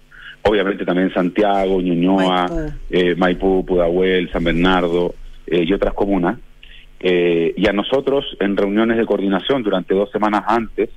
[0.47, 2.73] Obviamente también Santiago, Ñuñoa, Maipú.
[2.91, 5.15] eh, Maipú, Pudahuel, San Bernardo
[5.47, 6.37] eh, y otras comunas.
[6.99, 10.89] Eh, y a nosotros, en reuniones de coordinación durante dos semanas antes,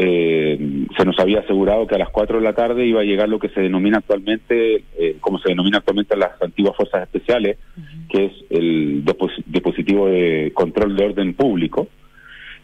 [0.00, 3.28] eh, se nos había asegurado que a las 4 de la tarde iba a llegar
[3.28, 7.58] lo que se denomina actualmente, eh, como se denomina actualmente las antiguas fuerzas especiales,
[8.08, 9.04] que es el
[9.46, 11.88] dispositivo de control de orden público.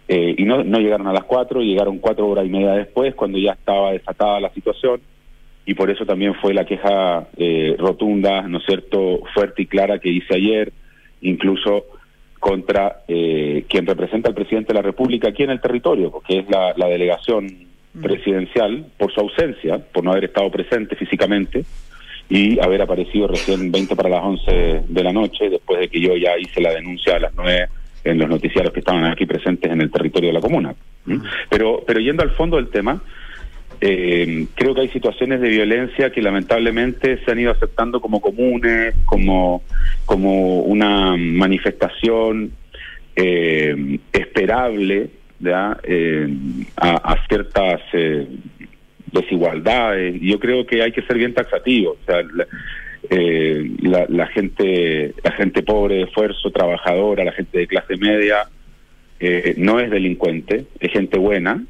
[0.07, 3.39] Eh, y no, no llegaron a las 4, llegaron cuatro horas y media después, cuando
[3.39, 5.01] ya estaba desatada la situación,
[5.67, 9.99] y por eso también fue la queja eh, rotunda, ¿no es cierto?, fuerte y clara
[9.99, 10.73] que hice ayer,
[11.23, 11.87] incluso
[12.39, 16.51] contra eh, quien representa al presidente de la República aquí en el territorio, porque es
[16.51, 17.49] la, la delegación
[18.03, 21.65] presidencial, por su ausencia, por no haber estado presente físicamente
[22.29, 26.17] y haber aparecido recién 20 para las 11 de la noche, después de que yo
[26.17, 27.69] ya hice la denuncia a las 9
[28.05, 30.75] en los noticiarios que estaban aquí presentes en el territorio de la comuna.
[31.07, 31.19] ¿Mm?
[31.49, 33.01] Pero, pero yendo al fondo del tema,
[33.81, 38.95] eh, creo que hay situaciones de violencia que lamentablemente se han ido aceptando como comunes,
[39.05, 39.63] como,
[40.05, 42.53] como una manifestación
[43.17, 45.11] eh, esperable.
[45.47, 46.27] Eh,
[46.77, 48.27] a, a ciertas eh,
[49.13, 50.19] desigualdades.
[50.23, 51.99] Yo creo que hay que ser bien taxativo.
[52.01, 52.47] O sea, la,
[53.11, 58.49] eh, la, la gente, la gente pobre de esfuerzo, trabajadora, la gente de clase media,
[59.57, 61.63] no es delincuente, es gente buena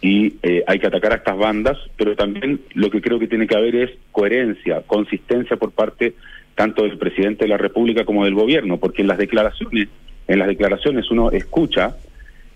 [0.00, 3.46] y eh, hay que atacar a estas bandas, pero también lo que creo que tiene
[3.46, 6.14] que haber es coherencia, consistencia por parte
[6.54, 9.88] tanto del presidente de la República como del gobierno, porque en las declaraciones,
[10.26, 11.96] en las declaraciones uno escucha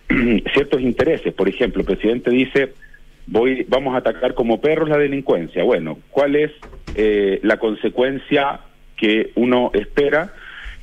[0.54, 1.32] ciertos intereses.
[1.34, 2.72] Por ejemplo, el presidente dice
[3.26, 5.62] voy, vamos a atacar como perros la delincuencia.
[5.62, 6.50] Bueno, ¿cuál es
[6.94, 8.60] eh, la consecuencia
[8.96, 10.32] que uno espera?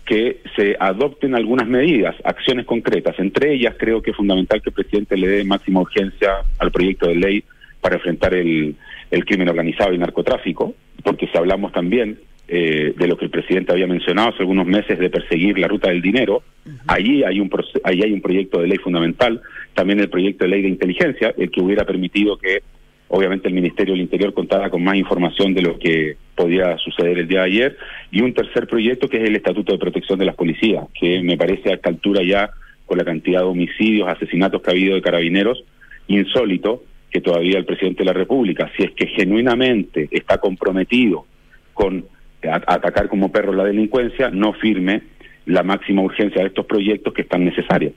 [0.09, 3.13] Que se adopten algunas medidas, acciones concretas.
[3.19, 7.07] Entre ellas, creo que es fundamental que el presidente le dé máxima urgencia al proyecto
[7.07, 7.43] de ley
[7.79, 8.75] para enfrentar el,
[9.11, 12.17] el crimen organizado y narcotráfico, porque si hablamos también
[12.47, 15.89] eh, de lo que el presidente había mencionado hace algunos meses de perseguir la ruta
[15.89, 16.41] del dinero,
[16.87, 17.47] allí hay un
[17.83, 19.39] allí hay un proyecto de ley fundamental,
[19.75, 22.63] también el proyecto de ley de inteligencia, el que hubiera permitido que
[23.09, 27.27] obviamente el Ministerio del Interior contara con más información de lo que podía suceder el
[27.27, 27.77] día de ayer,
[28.11, 31.37] y un tercer proyecto que es el Estatuto de Protección de las Policías, que me
[31.37, 32.49] parece a esta altura ya,
[32.85, 35.63] con la cantidad de homicidios, asesinatos que ha habido de carabineros,
[36.07, 41.25] insólito que todavía el presidente de la República, si es que genuinamente está comprometido
[41.73, 42.05] con
[42.41, 45.01] atacar como perro la delincuencia, no firme
[45.45, 47.93] la máxima urgencia de estos proyectos que están necesarios.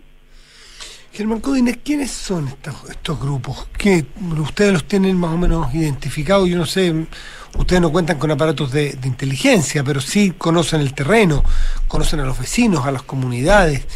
[1.13, 3.69] Germán Codines, ¿quiénes son estos, estos grupos?
[3.77, 4.07] ¿Qué,
[4.39, 6.49] ustedes los tienen más o menos identificados?
[6.49, 6.91] Yo no sé,
[7.59, 11.45] ustedes no cuentan con aparatos de, inteligencia, pero sí conocen el terreno,
[11.87, 13.87] conocen a los vecinos, a las comunidades.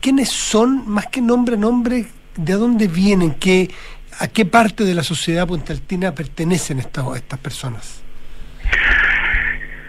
[0.00, 2.06] ¿Quiénes son, más que nombre, nombre,
[2.36, 3.34] de dónde vienen?
[3.34, 3.70] ¿Qué,
[4.18, 8.02] ¿A qué parte de la sociedad puentaltina pertenecen estas, estas personas?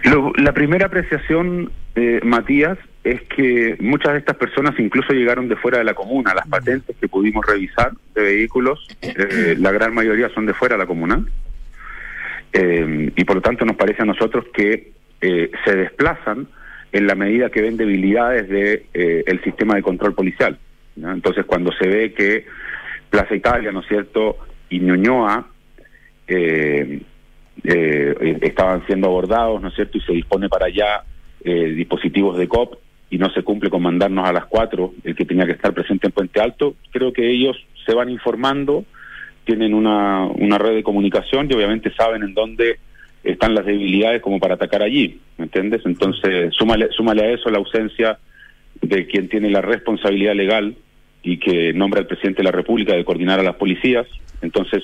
[0.03, 5.55] Lo- la primera apreciación, eh, Matías, es que muchas de estas personas incluso llegaron de
[5.55, 6.33] fuera de la comuna.
[6.33, 10.79] Las patentes que pudimos revisar de vehículos, eh, la gran mayoría son de fuera de
[10.79, 11.23] la comuna.
[12.51, 16.47] Eh, y por lo tanto nos parece a nosotros que eh, se desplazan
[16.91, 20.57] en la medida que ven debilidades de eh, el sistema de control policial.
[20.95, 21.11] ¿no?
[21.11, 22.45] Entonces cuando se ve que
[23.11, 24.37] Plaza Italia, ¿no es cierto?,
[24.67, 25.45] y Ñuñoa
[27.63, 31.03] estaban siendo abordados, ¿no es cierto?, y se dispone para allá
[31.43, 32.79] dispositivos de COP
[33.15, 36.07] y no se cumple con mandarnos a las 4 el que tenía que estar presente
[36.07, 38.83] en Puente Alto, creo que ellos se van informando,
[39.45, 42.77] tienen una, una red de comunicación y obviamente saben en dónde
[43.23, 45.81] están las debilidades como para atacar allí, ¿me entiendes?
[45.85, 48.19] Entonces, súmale, súmale a eso la ausencia
[48.81, 50.75] de quien tiene la responsabilidad legal
[51.23, 54.07] y que nombra al presidente de la República de coordinar a las policías.
[54.41, 54.83] Entonces,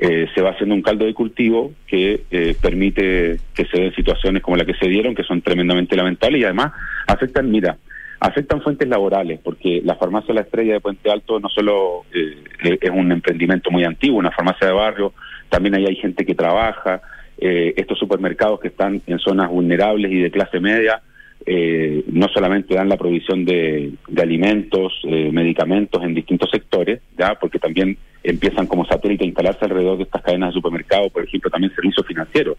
[0.00, 4.42] eh, se va haciendo un caldo de cultivo que eh, permite que se den situaciones
[4.42, 6.72] como la que se dieron, que son tremendamente lamentables y además
[7.06, 7.76] afectan, mira,
[8.18, 12.90] afectan fuentes laborales, porque la farmacia La Estrella de Puente Alto no solo eh, es
[12.90, 15.12] un emprendimiento muy antiguo, una farmacia de barrio,
[15.50, 17.02] también ahí hay gente que trabaja,
[17.38, 21.02] eh, estos supermercados que están en zonas vulnerables y de clase media,
[21.46, 27.34] eh, no solamente dan la provisión de, de alimentos, eh, medicamentos en distintos sectores, ya
[27.36, 31.50] porque también empiezan como satélite a instalarse alrededor de estas cadenas de supermercados, por ejemplo,
[31.50, 32.56] también servicios financieros.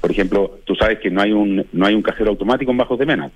[0.00, 2.98] Por ejemplo, tú sabes que no hay un no hay un cajero automático en Bajos
[2.98, 3.30] de Mena.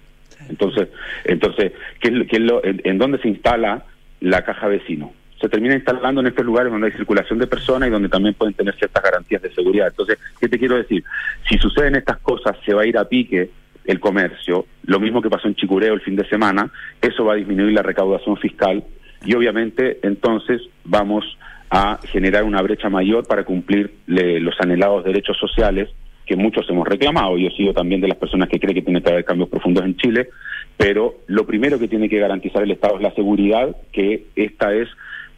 [0.49, 0.89] Entonces,
[1.25, 3.85] entonces, ¿qué qué es lo, en, en dónde se instala
[4.21, 5.13] la caja vecino?
[5.41, 8.55] Se termina instalando en estos lugares donde hay circulación de personas y donde también pueden
[8.55, 9.87] tener ciertas garantías de seguridad.
[9.87, 11.05] Entonces, ¿qué te quiero decir?
[11.49, 13.51] Si suceden estas cosas, se va a ir a pique
[13.85, 17.37] el comercio, lo mismo que pasó en Chicureo el fin de semana, eso va a
[17.37, 18.85] disminuir la recaudación fiscal
[19.25, 21.25] y obviamente entonces vamos
[21.71, 25.89] a generar una brecha mayor para cumplir le- los anhelados derechos sociales
[26.27, 27.37] que muchos hemos reclamado.
[27.39, 29.85] Yo he sido también de las personas que cree que tiene que haber cambios profundos
[29.85, 30.29] en Chile,
[30.77, 34.89] pero lo primero que tiene que garantizar el Estado es la seguridad, que esta es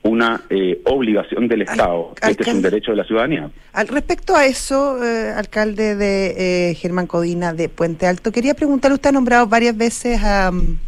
[0.02, 3.50] una eh, obligación del Estado, Al- este es un derecho de la ciudadanía.
[3.74, 8.94] Al respecto a eso, eh, alcalde de eh, Germán Codina de Puente Alto, quería preguntarle,
[8.94, 10.78] usted ha nombrado varias veces a, mm,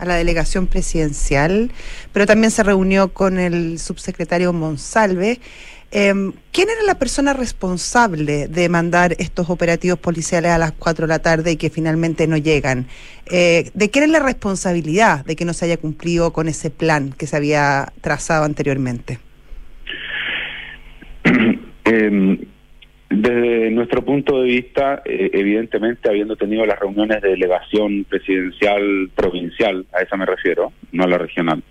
[0.00, 1.70] a la delegación presidencial,
[2.12, 5.40] pero también se reunió con el subsecretario Monsalve.
[5.92, 11.08] Em, ¿Quién era la persona responsable de mandar estos operativos policiales a las 4 de
[11.08, 12.86] la tarde y que finalmente no llegan?
[13.26, 17.12] Eh, ¿De quién es la responsabilidad de que no se haya cumplido con ese plan
[17.12, 19.18] que se había trazado anteriormente?
[21.84, 22.46] Eh,
[23.10, 29.84] desde nuestro punto de vista, eh, evidentemente habiendo tenido las reuniones de delegación presidencial provincial,
[29.92, 31.62] a esa me refiero, no a la regional,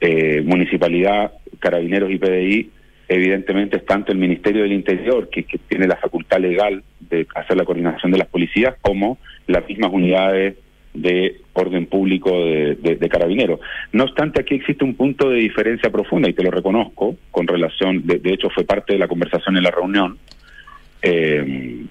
[0.00, 2.70] eh, municipalidad, carabineros y PDI,
[3.08, 7.56] evidentemente es tanto el Ministerio del Interior, que, que tiene la facultad legal de hacer
[7.56, 9.18] la coordinación de las policías, como
[9.48, 10.56] las mismas unidades
[10.94, 13.60] de orden público de, de- de carabineros.
[13.92, 18.06] No obstante, aquí existe un punto de diferencia profunda, y te lo reconozco, con relación,
[18.06, 20.16] de, de hecho fue parte de la conversación en la reunión,
[21.02, 21.84] eh,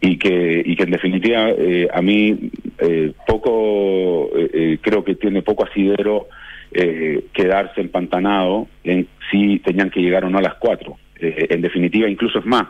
[0.00, 5.14] y que y que en definitiva eh, a mí eh, poco eh, eh, creo que
[5.14, 6.28] tiene poco asidero
[6.72, 10.96] eh, quedarse empantanado en si tenían que llegar o no a las cuatro.
[11.20, 12.66] En definitiva incluso es más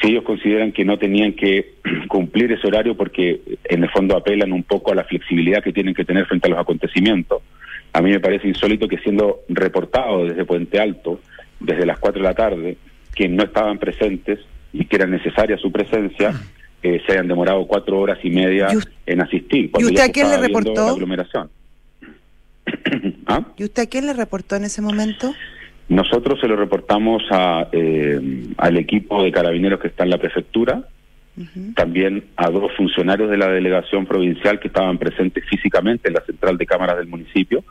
[0.00, 1.74] si ellos consideran que no tenían que
[2.08, 5.94] cumplir ese horario porque en el fondo apelan un poco a la flexibilidad que tienen
[5.94, 7.42] que tener frente a los acontecimientos.
[7.92, 11.20] A mí me parece insólito que siendo reportado desde Puente Alto
[11.58, 12.76] desde las 4 de la tarde
[13.14, 14.38] que no estaban presentes
[14.72, 16.32] y que era necesaria su presencia,
[16.82, 19.70] eh, se hayan demorado cuatro horas y media ¿Y en asistir.
[19.70, 20.86] cuando usted a quién le reportó?
[20.86, 21.50] la aglomeración.
[23.26, 23.44] ¿Ah?
[23.56, 25.34] ¿Y usted a quién le reportó en ese momento?
[25.88, 30.84] Nosotros se lo reportamos a, eh, al equipo de carabineros que está en la prefectura,
[31.74, 36.58] también a dos funcionarios de la delegación provincial que estaban presentes físicamente en la central
[36.58, 37.64] de cámaras del municipio,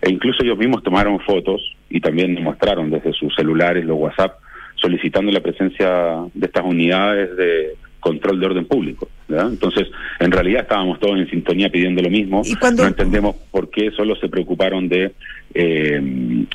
[0.00, 4.38] e incluso ellos mismos tomaron fotos y también mostraron desde sus celulares, los WhatsApp,
[4.82, 5.88] solicitando la presencia
[6.34, 9.08] de estas unidades de control de orden público.
[9.28, 9.48] ¿verdad?
[9.50, 9.86] Entonces,
[10.20, 12.42] en realidad estábamos todos en sintonía pidiendo lo mismo.
[12.44, 15.12] Y cuando- No entendemos por qué solo se preocuparon de,
[15.54, 16.00] eh,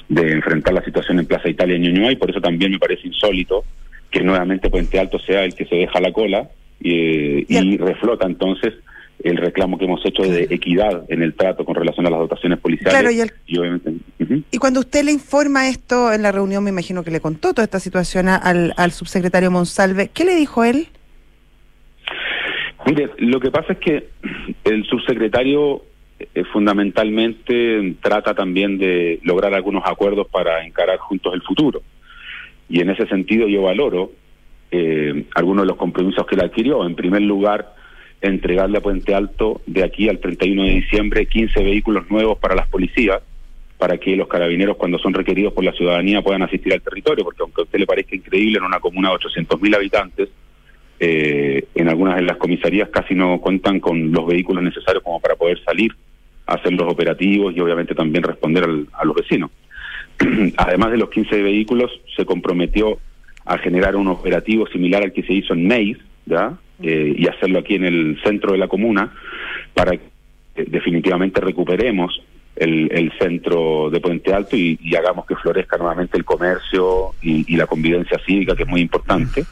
[0.10, 3.08] de enfrentar la situación en Plaza Italia en Ñuñoa y por eso también me parece
[3.08, 3.63] insólito
[4.12, 6.50] que nuevamente Puente Alto sea el que se deja la cola
[6.82, 8.74] y, Y al- y reflota entonces
[9.23, 12.60] el reclamo que hemos hecho de equidad en el trato con relación a las dotaciones
[12.60, 12.93] policiales.
[12.99, 13.93] Claro, y el- obviamente.
[14.19, 14.43] ujú.
[14.51, 17.63] Y cuando usted le informa esto en la reunión, me imagino que le contó toda
[17.63, 20.88] esta situación al, al subsecretario Monsalve, ¿qué le dijo él?
[22.86, 24.10] Mire, lo que pasa es que
[24.63, 25.82] el subsecretario
[26.19, 31.82] eh, fundamentalmente trata también de lograr algunos acuerdos para encarar juntos el futuro.
[32.69, 34.12] Y en ese sentido yo valoro
[34.71, 36.86] eh, algunos de los compromisos que él adquirió.
[36.86, 37.73] En primer lugar,
[38.21, 42.67] entregarle a Puente Alto de aquí al 31 de diciembre 15 vehículos nuevos para las
[42.67, 43.21] policías,
[43.77, 47.43] para que los carabineros cuando son requeridos por la ciudadanía puedan asistir al territorio, porque
[47.43, 50.30] aunque a usted le parezca increíble, en una comuna de 800.000 habitantes,
[50.99, 55.36] eh, en algunas de las comisarías casi no cuentan con los vehículos necesarios como para
[55.36, 55.91] poder salir
[56.47, 59.51] hacer los operativos y obviamente también responder al- a los vecinos.
[60.58, 62.97] Además de los 15 vehículos, se comprometió
[63.45, 66.53] a generar un operativo similar al que se hizo en Neis, ¿ya?
[66.82, 69.12] Eh, y hacerlo aquí en el centro de la comuna,
[69.74, 70.02] para que
[70.68, 72.22] definitivamente recuperemos
[72.56, 77.66] el, el centro de Puente Alto y, hagamos que florezca nuevamente el comercio y, la
[77.66, 79.44] convivencia cívica, que es muy importante,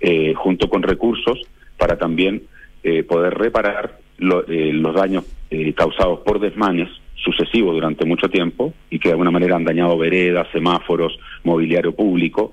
[0.00, 1.40] eh, junto con recursos
[1.78, 2.42] para también
[2.82, 5.24] eh, poder reparar lo- eh, los daños
[5.76, 10.48] causados por desmanes sucesivos durante mucho tiempo y que de alguna manera han dañado veredas,
[10.52, 12.52] semáforos, mobiliario público,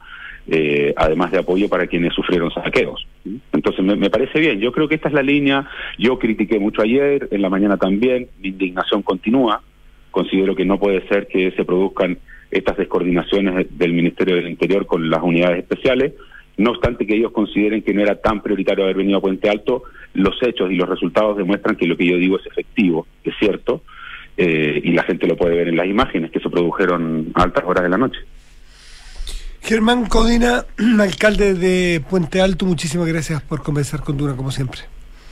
[0.54, 3.08] eh, además de apoyo para quienes sufrieron saqueos.
[3.54, 5.66] Entonces me, parece bien, yo creo que esta es la línea,
[5.98, 9.62] yo critiqué mucho ayer, en la mañana también, mi indignación continúa,
[10.12, 12.18] considero que no puede ser que se produzcan
[12.52, 16.16] estas descoordinaciones del Ministerio del Interior con las unidades especiales,
[16.58, 19.84] no obstante que ellos consideren que no era tan prioritario haber venido a Puente Alto,
[20.16, 23.84] los hechos y los resultados demuestran que lo que yo digo es efectivo, es cierto,
[24.36, 27.64] eh, y la gente lo puede ver en las imágenes que se produjeron a altas
[27.66, 28.20] horas de la noche.
[29.62, 30.65] Germán Codina,
[31.00, 34.82] alcalde de Puente Alto, muchísimas gracias por conversar con Duna, como siempre.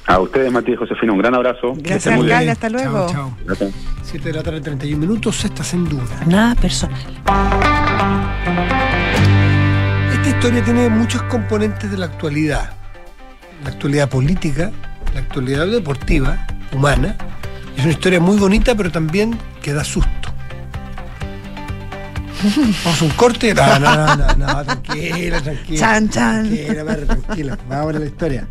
[0.05, 1.73] A ustedes, Matías y Josefina, un gran abrazo.
[1.73, 2.37] Que Gracias, estén muy bien.
[2.37, 2.51] alcalde.
[2.51, 3.07] hasta luego.
[3.11, 3.37] Chao, chao.
[3.45, 3.73] Gracias.
[4.03, 6.03] 7 de la tarde, 31 minutos, estás en Duna.
[6.25, 6.99] Nada personal.
[10.13, 12.71] Esta historia tiene muchos componentes de la actualidad.
[13.63, 14.71] La actualidad política,
[15.13, 17.15] la actualidad deportiva, humana.
[17.77, 20.18] Es una historia muy bonita, pero también que da susto.
[22.85, 23.53] Vamos a un corte.
[23.53, 25.79] No, no, no, no, no, tranquila, tranquila.
[25.79, 26.49] Chan, chan.
[26.49, 27.57] Tranquila, tranquila.
[27.67, 28.47] Vamos a la historia.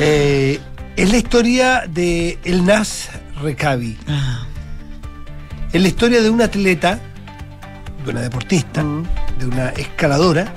[0.00, 0.58] Eh,
[0.96, 3.08] es la historia de El Nas
[3.42, 3.96] Rekabi.
[4.08, 4.44] Ah,
[5.72, 6.98] Es la historia de una atleta,
[8.04, 9.04] de una deportista, Mm.
[9.38, 10.52] de una escaladora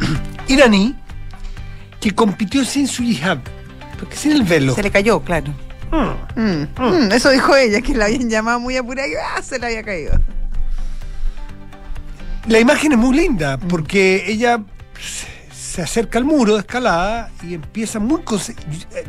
[0.48, 0.94] iraní
[2.00, 3.38] que compitió sin su hijab,
[3.98, 4.74] porque sin el velo.
[4.74, 5.52] Se le cayó, claro.
[5.90, 6.40] Mm.
[6.40, 9.66] Mm, mm, eso dijo ella, que la habían llamado muy apurada y ah, se le
[9.66, 10.20] había caído.
[12.48, 14.60] La imagen es muy linda porque ella
[15.00, 18.20] se- acerca al muro de escalada y empieza muy...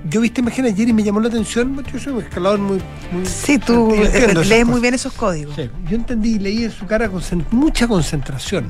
[0.10, 1.82] Yo vi esta imagen ayer y me llamó la atención.
[1.94, 2.80] Yo soy un escalador muy...
[3.12, 5.56] muy Sí, tú eh, lees muy bien esos códigos.
[5.56, 8.68] Sí, yo entendí y leí en su cara concen- mucha concentración.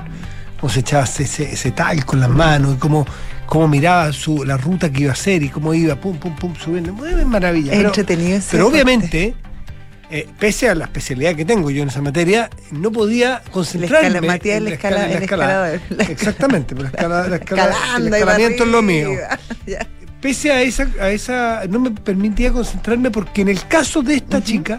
[0.60, 3.06] Cómo se echaba ese, tal con las manos y cómo,
[3.46, 6.54] cómo miraba su, la ruta que iba a hacer y cómo iba pum, pum, pum,
[6.56, 6.94] subiendo.
[6.94, 7.72] Muy bien, maravilla.
[7.72, 9.34] Es Pero- entretenido Pero obviamente,
[10.10, 14.08] eh, pese a la especialidad que tengo yo en esa materia, no podía concentrarme.
[14.08, 14.18] escala-
[14.56, 15.74] en la escala- en la el escalada.
[15.76, 16.12] escalador.
[16.12, 19.10] Exactamente, pero la escala- la escala- el escalamiento es lo mío.
[19.68, 19.86] Ya.
[20.22, 24.42] pese a esa, a esa, no me permitía concentrarme porque en el caso de esta
[24.44, 24.78] chica,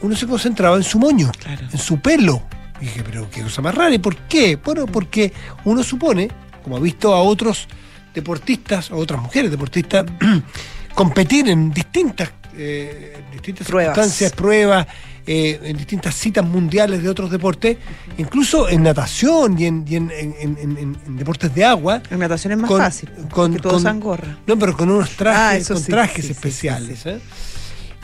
[0.00, 1.66] uno se concentraba en su moño, Claro.
[1.70, 2.42] en su pelo.
[2.80, 4.56] Y dije, pero qué cosa más rara, ¿y por qué?
[4.56, 5.32] Bueno, porque
[5.64, 6.28] uno supone,
[6.62, 7.66] como ha visto a otros
[8.14, 10.06] deportistas, o otras mujeres deportistas,
[10.94, 13.94] competir en distintas, eh, distintas Pruebas.
[13.94, 14.86] circunstancias, pruebas,
[15.26, 17.76] eh, en distintas citas mundiales de otros deportes,
[18.16, 22.18] incluso en natación y en, y en- en- en- en- en deportes de agua, En
[22.18, 23.10] natación es más Con- fácil.
[23.30, 24.38] con- porque todos con- usan gorra.
[24.46, 27.00] no, pero con unos trajes, Ah, con sí, trajes sí, sí, especiales.
[27.00, 27.20] sí, ¿eh?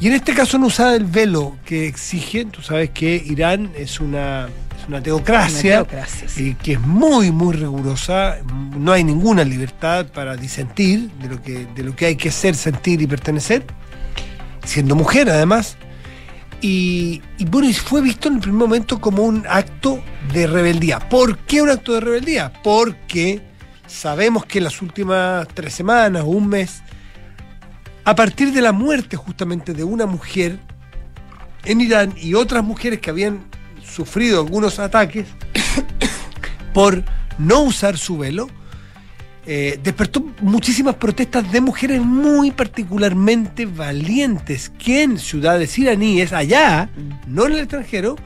[0.01, 2.51] Y en este caso no usaba el velo que exigen.
[2.51, 6.49] Tú sabes que Irán es una, es una teocracia, Una teocracia, sí.
[6.51, 8.39] eh, que es muy, muy rigurosa.
[8.77, 12.57] No hay ninguna libertad para disentir de lo que, de lo que hay que ser,
[12.57, 13.65] sentir y pertenecer,
[14.65, 15.77] siendo mujer además.
[16.61, 20.99] Y, bueno, y fue visto en el primer momento como un acto de rebeldía.
[20.99, 22.53] ¿Por qué un acto de rebeldía?
[22.63, 23.43] Porque
[23.87, 26.83] sabemos que las últimas tres semanas o un mes,
[28.05, 30.59] a partir de la muerte justamente de una mujer
[31.65, 33.45] en Irán y otras mujeres que habían
[33.85, 35.27] sufrido algunos ataques
[36.73, 37.05] por
[37.37, 38.49] no usar su velo,
[39.47, 46.89] eh, despertó muchísimas protestas de mujeres muy particularmente valientes que en ciudades iraníes, allá,
[47.27, 48.17] no en el extranjero,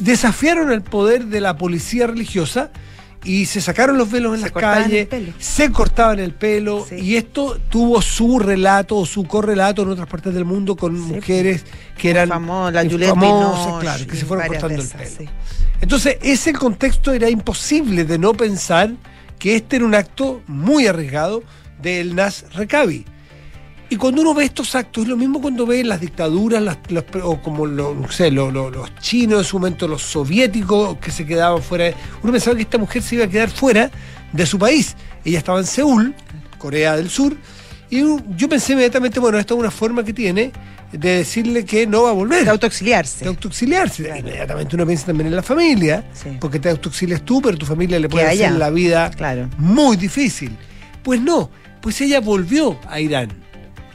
[0.00, 2.70] desafiaron el poder de la policía religiosa
[3.22, 5.08] y se sacaron los velos en Se las calles,
[5.38, 6.96] se cortaban el pelo Sí.
[6.96, 11.64] y esto tuvo su relato o su correlato en otras partes del mundo con mujeres
[11.96, 15.10] que eran la famosas, claro, que se fueron cortando el pelo.
[15.18, 15.28] sí.
[15.80, 18.90] Entonces, ese contexto era imposible de no pensar
[19.44, 21.42] que este era un acto muy arriesgado
[21.82, 23.04] del Nas Rekabi.
[23.90, 26.78] Y cuando uno ve estos actos, es lo mismo cuando ve las dictaduras,
[27.22, 31.26] o como no sé, lo- lo- los chinos en su momento, los soviéticos que se
[31.26, 31.84] quedaban fuera.
[31.84, 33.90] de- Uno pensaba que esta mujer se iba a quedar fuera
[34.32, 34.96] de su país.
[35.26, 36.14] Ella estaba en Seúl,
[36.56, 37.36] Corea del Sur,
[38.00, 40.50] y yo pensé inmediatamente, bueno, esta es una forma que tiene
[40.92, 43.24] de decirle que no va a volver De autoexiliarse.
[43.24, 44.16] de autoexiliarse.
[44.18, 46.36] Inmediatamente uno piensa también en la familia, Sí.
[46.40, 49.48] porque te autoexilias tú, pero tu familia le puede hacer la vida Claro.
[49.58, 50.56] muy difícil.
[51.02, 53.30] Pues no, pues ella volvió a Irán.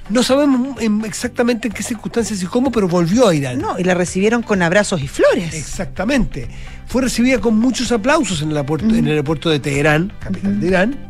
[0.10, 3.60] No sabemos en- exactamente en qué circunstancias y cómo, pero volvió a Irán.
[3.60, 5.54] No, y la recibieron con abrazos y flores.
[5.54, 6.48] Exactamente.
[6.88, 10.68] Fue recibida con muchos aplausos en el aeropuerto, en el aeropuerto de Teherán, capital de
[10.68, 11.09] Irán.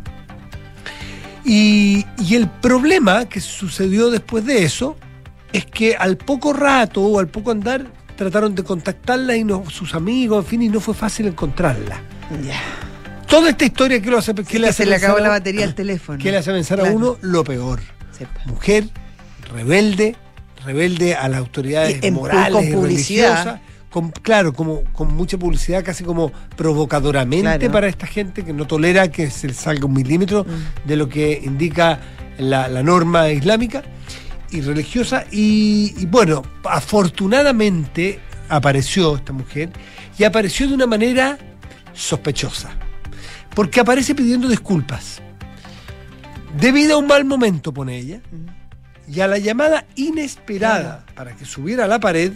[1.52, 4.96] Y, y el problema que sucedió después de eso
[5.52, 9.96] es que al poco rato o al poco andar trataron de contactarla y no, sus
[9.96, 12.02] amigos, en fin, y no fue fácil encontrarla.
[12.46, 12.62] Ya.
[13.28, 15.30] Toda esta historia que lo hace, que Que le hace se le acabó la a-
[15.30, 16.20] batería al teléfono.
[16.20, 17.80] que le hace pensar a uno lo peor.
[18.16, 18.42] Sepa.
[18.46, 18.88] Mujer
[19.52, 20.16] rebelde,
[20.66, 23.30] rebelde a las autoridades Y morales con y publicidad.
[23.46, 27.72] religiosas, con, claro, como con mucha publicidad, casi como provocadoramente Claro.
[27.72, 30.88] para esta gente que no tolera que se salga un milímetro Mm.
[30.88, 32.00] de lo que indica
[32.38, 33.84] la, la norma islámica
[34.52, 35.26] y religiosa.
[35.32, 39.70] Y, y bueno, afortunadamente apareció esta mujer
[40.18, 41.38] y apareció de una manera
[41.94, 42.70] sospechosa,
[43.56, 45.22] porque aparece pidiendo disculpas.
[46.60, 48.22] Debido a un mal momento, pone ella,
[49.08, 52.34] y a la llamada inesperada para que subiera a la pared,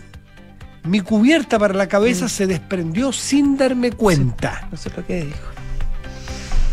[0.85, 4.67] mi cubierta para la cabeza se desprendió sin darme cuenta.
[4.71, 5.37] No sé lo que dijo.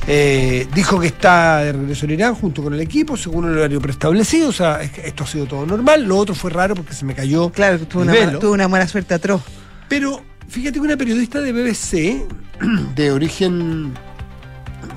[0.07, 3.81] Eh, dijo que está de regreso en Irán junto con el equipo, según el horario
[3.81, 4.49] preestablecido.
[4.49, 6.05] O sea, esto ha sido todo normal.
[6.05, 7.51] Lo otro fue raro porque se me cayó.
[7.51, 8.39] Claro, el una, velo.
[8.39, 9.43] tuvo una mala suerte atroz.
[9.89, 12.25] Pero fíjate que una periodista de BBC,
[12.97, 13.93] de origen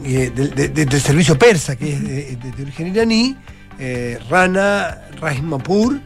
[0.04, 3.36] eh, de- de- de- del servicio persa, que es de origen iraní,
[3.78, 6.00] eh, Rana Rahimapur,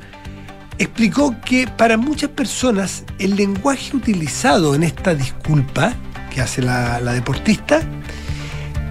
[0.80, 5.93] explicó que para muchas personas el lenguaje utilizado en esta disculpa
[6.34, 7.82] que hace la, la deportista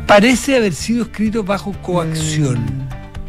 [0.06, 2.64] parece haber sido escrito bajo coacción.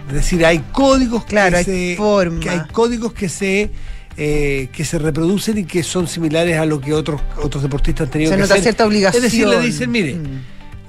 [0.07, 1.27] Es decir, hay códigos Mm.
[1.27, 2.39] Claro, que hay se, forma.
[2.39, 3.71] que hay códigos que se
[4.19, 8.11] eh, que se reproducen y que son similares a lo que otros otros deportistas han
[8.11, 8.63] tenido Se que nota hacer.
[8.63, 9.23] cierta obligación.
[9.23, 10.25] Es decir, le dicen, mire, Mm.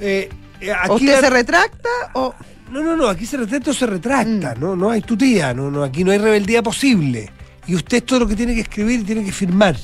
[0.00, 0.28] eh,
[0.62, 2.34] eh, aquí usted la- se retracta o.
[2.72, 4.60] no, no, no, aquí se retracta o se retracta, Mm.
[4.60, 7.30] no, no hay tutía, no, no, aquí no hay rebeldía posible.
[7.68, 9.76] Y usted todo lo que tiene que escribir y tiene que firmar.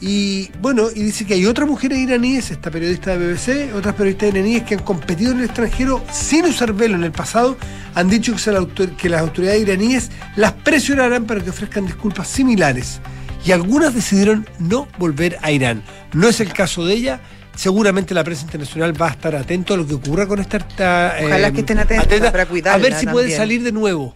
[0.00, 4.30] Y bueno, y dice que hay otras mujeres iraníes, esta periodista de BBC, otras periodistas
[4.30, 7.56] iraníes que han competido en el extranjero sin usar velo en el pasado,
[7.94, 11.86] han dicho que, se la autor- que las autoridades iraníes las presionarán para que ofrezcan
[11.86, 13.00] disculpas similares.
[13.46, 15.82] Y algunas decidieron no volver a Irán.
[16.12, 17.20] No es el caso de ella.
[17.54, 20.56] Seguramente la prensa internacional va a estar atento a lo que ocurra con esta.
[20.56, 23.38] esta, Ojalá que estén atentos para A cuidarla ver si puede también.
[23.38, 24.12] salir de nuevo.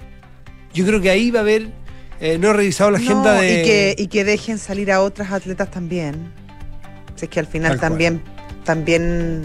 [0.75, 1.69] Yo creo que ahí va a haber.
[2.21, 3.61] Eh, no he revisado la agenda No, de.
[3.61, 6.33] y, que, y que dejen salir a otras atletas también.
[7.17, 7.91] Si es que al final Tal cual.
[7.91, 8.23] también,
[8.65, 9.43] también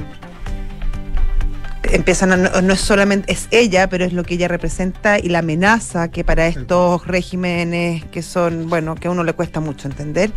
[1.96, 5.30] empiezan a, no, no es solamente es ella, pero es lo que ella representa y
[5.30, 9.88] la amenaza que para estos regímenes que son, bueno, que a uno le cuesta mucho
[9.88, 10.32] entender,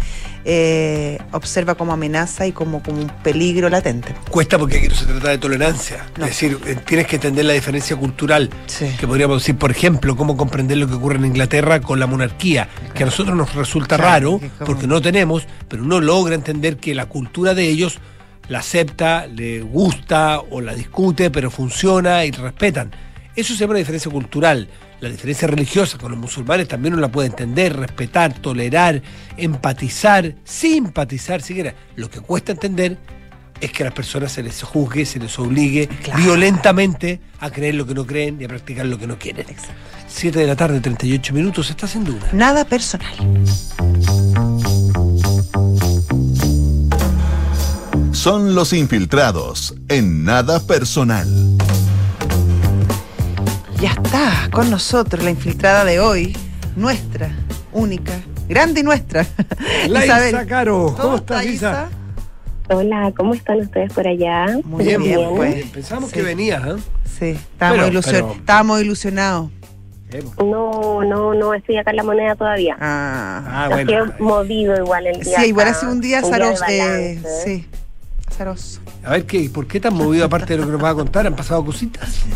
[0.45, 4.15] eh, observa como amenaza y como, como un peligro latente.
[4.31, 6.07] Cuesta porque aquí no se trata de tolerancia.
[6.17, 6.25] No.
[6.25, 8.51] Es decir, eh, tienes que entender la diferencia cultural.
[8.67, 8.87] Sí.
[8.99, 12.69] Que podríamos decir, por ejemplo, cómo comprender lo que ocurre en Inglaterra con la monarquía,
[12.95, 16.77] que a nosotros nos resulta Claro, raro, como- porque no tenemos, pero uno logra entender
[16.77, 17.99] que la cultura de ellos
[18.49, 22.91] la acepta, le gusta o la discute, pero funciona y respetan.
[23.35, 24.69] Eso se llama una diferencia cultural.
[25.01, 29.03] La diferencia religiosa con los musulmanes también uno la puede entender, respetar, tolerar,
[29.37, 31.75] empatizar, simpatizar siquiera.
[31.97, 32.97] Lo que cuesta entender
[33.61, 36.23] es que a las personas se les juzgue, se les obligue Claro.
[36.23, 39.47] violentamente a creer lo que no creen y a practicar lo que no quieren.
[40.09, 42.29] 7 de la tarde, 38 minutos, está sin duda.
[42.33, 43.15] Nada personal.
[48.27, 51.29] Son los infiltrados en nada personal.
[53.81, 56.37] Ya está con nosotros la infiltrada de hoy,
[56.75, 57.31] nuestra,
[57.73, 58.15] única,
[58.49, 59.25] grande y nuestra.
[59.89, 60.31] La Isabel.
[60.31, 61.89] Isa Caro, ¿cómo estás, está, Isa?
[62.69, 64.59] Hola, ¿cómo están ustedes por allá?
[64.65, 65.55] Muy Bien, bien, muy pues.
[65.55, 65.69] bien.
[65.71, 66.17] Pensamos Sí.
[66.17, 66.77] que venías, ¿eh?
[67.05, 69.51] Sí, estábamos, Pero- ilusion- pero- estábamos ilusionados.
[70.11, 70.25] Eh.
[70.39, 72.77] No, no, no estoy acá en la moneda todavía.
[72.81, 73.45] Ah.
[73.47, 73.89] Ah, Ha bueno.
[73.89, 75.39] sido movido igual el día.
[75.39, 76.65] sí, igual ha sido un día de azaroso.
[76.69, 77.67] eh, sí,
[78.37, 78.81] azaroso.
[79.05, 81.27] A ver, ¿qué, ¿por qué tan movido aparte de lo que nos va a contar?
[81.27, 82.25] ¿Han pasado cositas?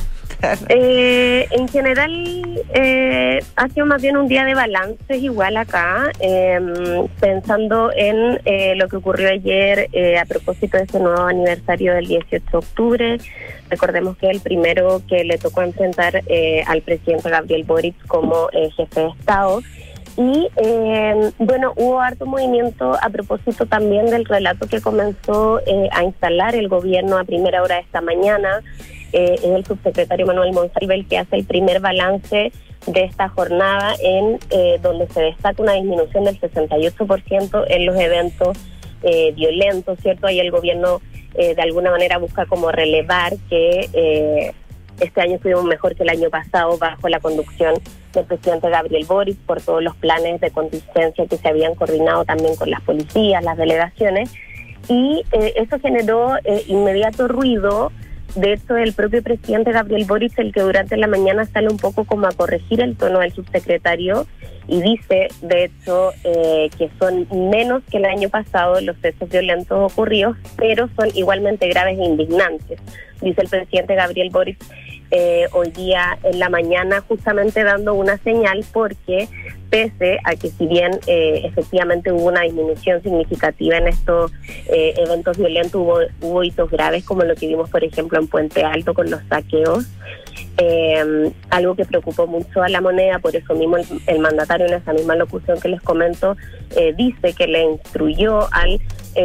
[0.71, 6.59] Eh, en general, eh, ha sido más bien un día de balances igual acá, eh,
[7.21, 12.07] pensando en eh, lo que ocurrió ayer eh, a propósito de ese nuevo aniversario del
[12.07, 13.19] 18 de octubre.
[13.69, 18.49] Recordemos que es el primero que le tocó enfrentar eh, al presidente Gabriel Boric como
[18.53, 19.61] eh, jefe de Estado.
[20.17, 26.05] Y eh, bueno, hubo harto movimiento a propósito también del relato que comenzó eh, a
[26.05, 28.63] instalar el gobierno a primera hora de esta mañana.
[29.13, 32.53] Eh, es el subsecretario Manuel Monsalve que hace el primer balance
[32.87, 38.59] de esta jornada en eh, donde se destaca una disminución del 68% en los eventos
[39.03, 40.27] eh, violentos, ¿cierto?
[40.27, 41.01] Ahí el gobierno
[41.35, 44.53] eh, de alguna manera busca como relevar que
[45.01, 47.75] este año estuvimos mejor que el año pasado bajo la conducción
[48.13, 52.57] del presidente Gabriel Boric por todos los planes de contingencia que se habían coordinado también
[52.57, 54.33] con las policías, las delegaciones,
[54.89, 57.93] y eh, eso generó eh, inmediato ruido
[58.35, 62.05] de hecho, el propio presidente Gabriel Boric, el que durante la mañana sale un poco
[62.05, 64.27] como a corregir el tono del subsecretario
[64.69, 69.93] y dice, de hecho, eh, que son menos que el año pasado los hechos violentos
[69.93, 72.81] ocurridos, pero son igualmente graves e indignantes.
[73.21, 74.63] Dice el presidente Gabriel Boric
[75.13, 79.29] eh, hoy día en la mañana justamente dando una señal porque
[79.69, 84.31] pese a que si bien eh, efectivamente hubo una disminución significativa en estos
[84.69, 88.63] eh, eventos violentos, hubo, hubo hitos graves como lo que vimos por ejemplo en Puente
[88.63, 89.87] Alto con los saqueos,
[91.51, 95.17] algo que preocupó mucho a la moneda, por eso mismo el, mandatario en esa misma
[95.17, 96.37] locución que les comento
[96.97, 98.79] dice que le instruyó al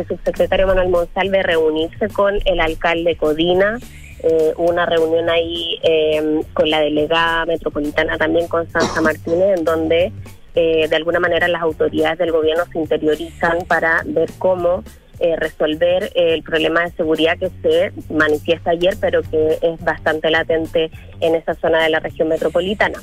[0.08, 3.80] subsecretario Manuel Monsalve reunirse con el alcalde Codina,
[4.24, 10.12] eh, una reunión ahí eh, con la delegada metropolitana también Constanza Martínez, en donde
[10.56, 14.84] eh, de alguna manera las autoridades del gobierno se interiorizan para ver cómo
[15.20, 20.92] eh, resolver el problema de seguridad que se manifiesta ayer, pero que es bastante latente
[21.20, 23.02] en esa zona de la región metropolitana.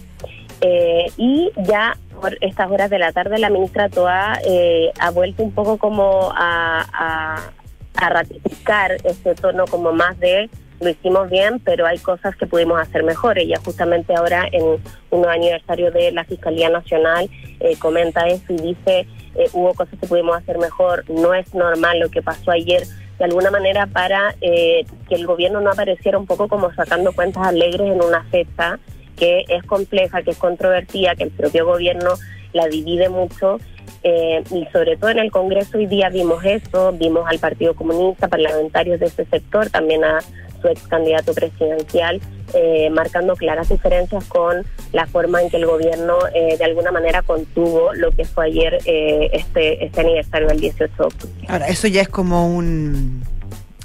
[1.17, 4.39] y ya por estas horas de la tarde la ministra Toa
[4.99, 7.53] ha vuelto un poco como a, a,
[7.97, 10.49] a ratificar ese tono como más de
[10.83, 13.39] lo hicimos bien, pero hay cosas que pudimos hacer mejor.
[13.39, 14.79] Ella justamente ahora en
[15.11, 17.31] un aniversario de la Fiscalía Nacional
[17.61, 19.07] eh, comenta eso y dice,
[19.37, 22.83] eh, hubo cosas que pudimos hacer mejor, no es normal lo que pasó ayer,
[23.19, 27.47] de alguna manera para eh, que el gobierno no apareciera un poco como sacando cuentas
[27.47, 28.79] alegres en una fecha
[29.17, 32.15] que es compleja, que es controvertida, que el propio gobierno
[32.53, 33.59] la divide mucho
[34.05, 38.99] y sobre todo en el Congreso hoy día vimos eso, vimos al Partido Comunista, parlamentarios
[38.99, 40.19] de ese sector, también a
[40.63, 42.21] su ex candidato presidencial,
[42.55, 47.23] eh, marcando claras diferencias con la forma en que el gobierno eh, de alguna manera
[47.23, 51.47] contuvo lo que fue ayer eh, este, este aniversario del 18 de octubre.
[51.49, 53.25] Ahora, eso ya es como un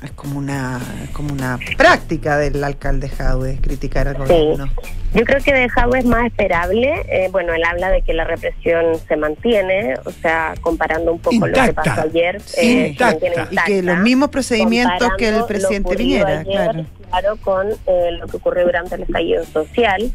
[0.04, 0.80] es como una
[1.14, 4.68] como una práctica del alcalde Jadwe criticar al gobierno.
[4.68, 4.90] Sí.
[5.14, 7.06] Yo creo que de Jadwe es más esperable.
[7.10, 11.48] Eh, bueno, él habla de que la represión se mantiene, o sea, comparando un poco
[11.48, 16.86] lo que pasó ayer, eh, y que los mismos procedimientos que el presidente viniera, claro.
[17.10, 20.12] claro, con eh, lo que ocurrió durante el estallido social.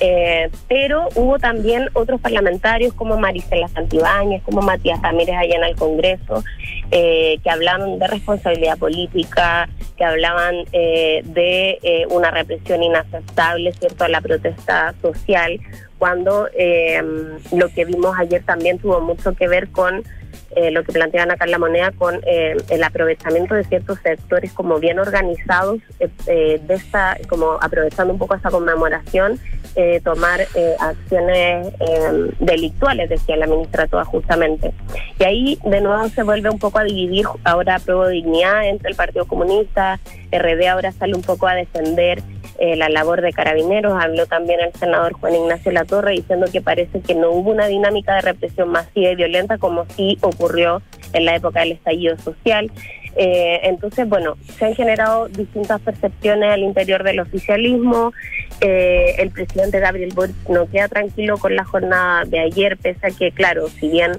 [0.00, 5.76] Eh, pero hubo también otros parlamentarios como Marisela Santibáñez, como Matías Ramírez allá en el
[5.76, 6.42] Congreso,
[6.90, 14.08] eh, que hablaban de responsabilidad política, que hablaban eh, de una represión inaceptable, ¿cierto?, a
[14.08, 15.60] la protesta social,
[15.98, 16.48] cuando
[17.52, 20.02] lo que vimos ayer también tuvo mucho que ver con
[20.56, 24.52] eh, lo que plantean acá en la moneda con eh, el aprovechamiento de ciertos sectores
[24.52, 29.38] como bien organizados eh, de esta como aprovechando un poco esa conmemoración
[30.04, 30.46] tomar
[30.78, 31.74] acciones
[32.38, 34.72] delictuales decía la ministra toda justamente.
[35.18, 38.96] Y ahí de nuevo se vuelve un poco a dividir ahora prueba dignidad entre el
[38.96, 39.98] Partido Comunista
[40.30, 42.22] RD ahora sale un poco a defender
[42.64, 43.92] eh, la labor de carabineros.
[44.02, 48.14] Habló también el senador Juan Ignacio Latorre diciendo que parece que no hubo una dinámica
[48.14, 50.80] de represión masiva y violenta como sí ocurrió
[51.12, 52.70] en la época del estallido social.
[53.16, 58.14] Eh, entonces, bueno, se han generado distintas percepciones al interior del oficialismo.
[58.62, 63.10] Eh, el presidente Gabriel Boric no queda tranquilo con la jornada de ayer, pese a
[63.10, 64.12] que, claro, si bien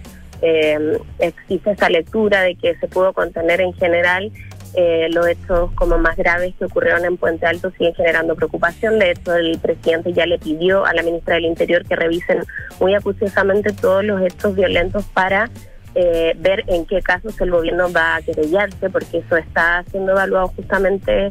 [1.18, 4.32] existe esa lectura de que se pudo contener en general,
[4.78, 9.00] eh, los hechos como más graves que ocurrieron en Puente Alto siguen generando preocupación.
[9.00, 12.44] De hecho, el presidente ya le pidió a la ministra del Interior que revisen
[12.80, 15.50] muy acuciosamente todos los hechos violentos para
[15.96, 20.50] eh, ver en qué casos el gobierno va a querellarse, porque eso está siendo evaluado
[20.50, 21.30] justamente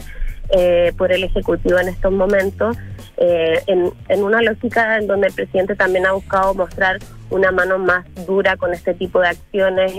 [0.49, 2.78] eh, por el Ejecutivo en estos momentos,
[3.16, 6.99] en, en una lógica en donde el presidente también ha buscado mostrar
[7.30, 9.92] una mano más dura con este tipo de acciones.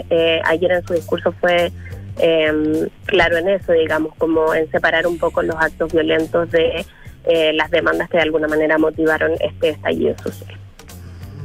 [0.43, 1.71] ayer en su discurso fue
[2.17, 6.85] eh, claro en eso, digamos, como en separar un poco los actos violentos de
[7.25, 10.57] eh, las demandas que de alguna manera motivaron este estallido social.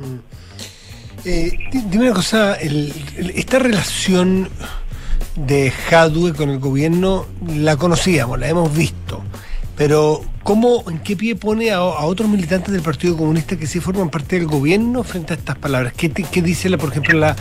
[0.01, 0.19] Mm.
[1.25, 4.49] Eh, dime una cosa, esta relación
[5.37, 9.23] de Jadwe con el gobierno la conocíamos, la hemos visto,
[9.77, 14.09] pero ¿cómo, en qué pie pone a, otros militantes del Partido Comunista que sí forman
[14.09, 15.93] parte del gobierno frente a estas palabras?
[15.95, 17.37] ¿Qué, qué dice, la, por ejemplo, la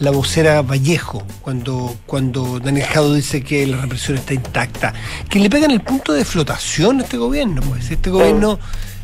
[0.00, 4.92] la vocera Vallejo, cuando, cuando Daniel Jado dice que la represión está intacta,
[5.28, 8.58] que le pegan el punto de flotación a este gobierno, pues este gobierno,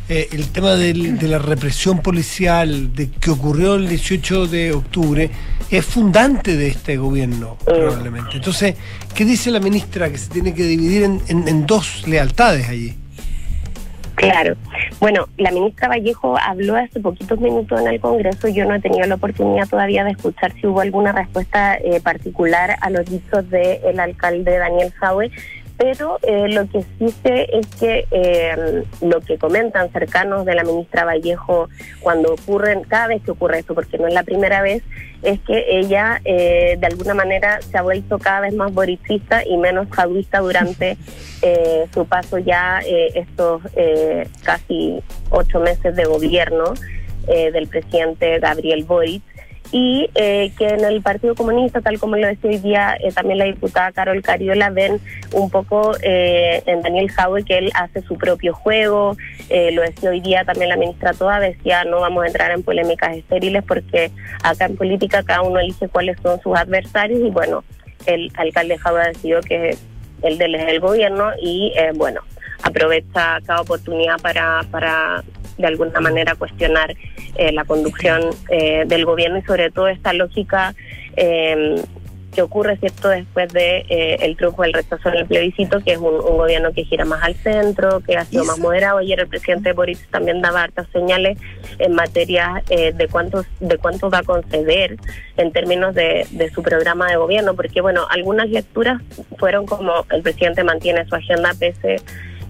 [0.09, 5.31] eh, el tema de la represión policial de que ocurrió el 18 de octubre,
[5.69, 8.35] es fundante de este gobierno, probablemente.
[8.35, 8.75] Entonces,
[9.15, 13.00] ¿qué dice la ministra que se tiene que dividir en, en dos lealtades allí?
[14.21, 14.55] Claro.
[14.99, 18.47] Bueno, la ministra Vallejo habló hace poquitos minutos en el Congreso.
[18.49, 22.77] Yo no he tenido la oportunidad todavía de escuchar si hubo alguna respuesta eh, particular
[22.81, 25.31] a los dichos del alcalde Daniel Jaue,
[25.81, 30.63] pero eh, lo que sí sé es que eh, lo que comentan cercanos de la
[30.63, 31.69] ministra Vallejo
[32.01, 34.83] cuando ocurren, cada vez que ocurre esto, porque no es la primera vez,
[35.23, 39.57] es que ella eh, de alguna manera se ha vuelto cada vez más boricista y
[39.57, 40.97] menos jaduista durante
[41.41, 42.79] eh, su paso ya
[43.15, 45.01] estos eh, casi
[45.31, 46.73] ocho meses de gobierno
[47.27, 49.21] del presidente Gabriel Boric
[49.71, 53.37] y eh, que en el Partido Comunista, tal como lo decía hoy día eh, también
[53.39, 54.99] la diputada Carol Cariola, ven
[55.33, 59.15] un poco eh, en Daniel Jaue que él hace su propio juego,
[59.49, 62.63] eh, lo decía hoy día también la ministra Toa, decía no vamos a entrar en
[62.63, 64.11] polémicas estériles porque
[64.43, 67.63] acá en política cada uno elige cuáles son sus adversarios y bueno,
[68.05, 69.77] el alcalde Jaue ha decidido que
[70.21, 72.21] del es el gobierno y eh, bueno,
[72.63, 75.23] aprovecha cada oportunidad para, para
[75.61, 76.95] de alguna manera cuestionar
[77.35, 80.75] eh, la conducción eh, del gobierno y sobre todo esta lógica
[81.15, 81.81] eh,
[82.31, 85.97] que ocurre cierto después de eh, el triunfo del rechazo en el plebiscito, que es
[85.97, 88.99] un, un gobierno que gira más al centro, que ha sido ¿Y más moderado.
[88.99, 91.37] Ayer el presidente Boris también daba hartas señales
[91.79, 94.97] en materia eh, de cuántos de cuánto va a conceder
[95.37, 99.01] en términos de, de su programa de gobierno, porque bueno, algunas lecturas
[99.37, 101.97] fueron como el presidente mantiene su agenda pese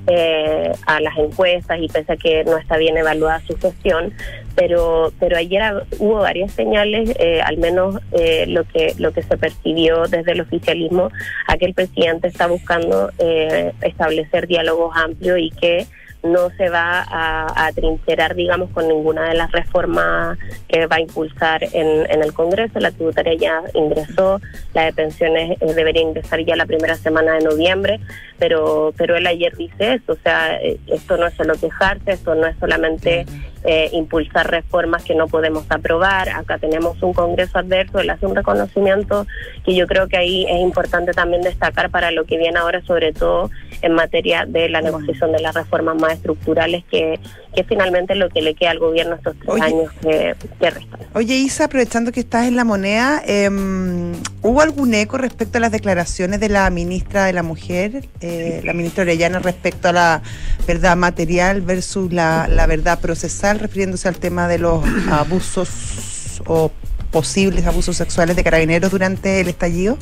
[0.07, 4.13] eh, a las encuestas y pese a que no está bien evaluada su gestión,
[4.55, 5.61] pero pero ayer
[5.99, 10.41] hubo varias señales, eh, al menos eh, lo que lo que se percibió desde el
[10.41, 11.09] oficialismo,
[11.47, 15.87] a que el presidente está buscando eh, establecer diálogos amplios y que
[16.23, 21.01] no se va a, a atrincherar, digamos, con ninguna de las reformas que va a
[21.01, 22.79] impulsar en, en el Congreso.
[22.79, 24.39] La tributaria ya ingresó,
[24.73, 27.99] la de pensiones eh, debería ingresar ya la primera semana de noviembre,
[28.37, 32.35] pero pero él ayer dice eso, o sea, eh, esto no es solo quejarse, esto
[32.35, 33.25] no es solamente
[33.63, 36.29] eh, impulsar reformas que no podemos aprobar.
[36.29, 39.27] Acá tenemos un Congreso adverso, él hace un reconocimiento
[39.63, 43.13] que yo creo que ahí es importante también destacar para lo que viene ahora, sobre
[43.13, 43.49] todo
[43.81, 47.19] en materia de la negociación de las reformas más estructurales, que,
[47.55, 49.63] que finalmente es lo que le queda al gobierno estos tres Oye.
[49.63, 50.99] años que, que restan.
[51.13, 55.71] Oye, Isa, aprovechando que estás en la moneda, em, ¿hubo algún eco respecto a las
[55.71, 60.21] declaraciones de la ministra de la Mujer, eh, la ministra Orellana, respecto a la
[60.67, 66.71] verdad material versus la, la verdad procesal, refiriéndose al tema de los abusos o
[67.11, 69.97] posibles abusos sexuales de carabineros durante el estallido?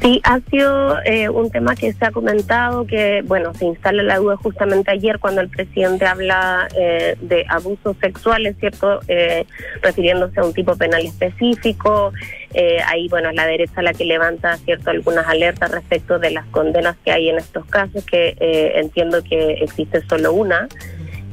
[0.00, 4.18] Sí, ha sido eh, un tema que se ha comentado, que bueno, se instala la
[4.18, 9.00] duda justamente ayer cuando el presidente habla eh, de abusos sexuales, ¿cierto?
[9.08, 9.44] Eh,
[9.82, 12.12] refiriéndose a un tipo penal específico.
[12.54, 16.96] Eh, ahí, bueno, la derecha la que levanta, ¿cierto?, algunas alertas respecto de las condenas
[17.04, 20.68] que hay en estos casos, que eh, entiendo que existe solo una.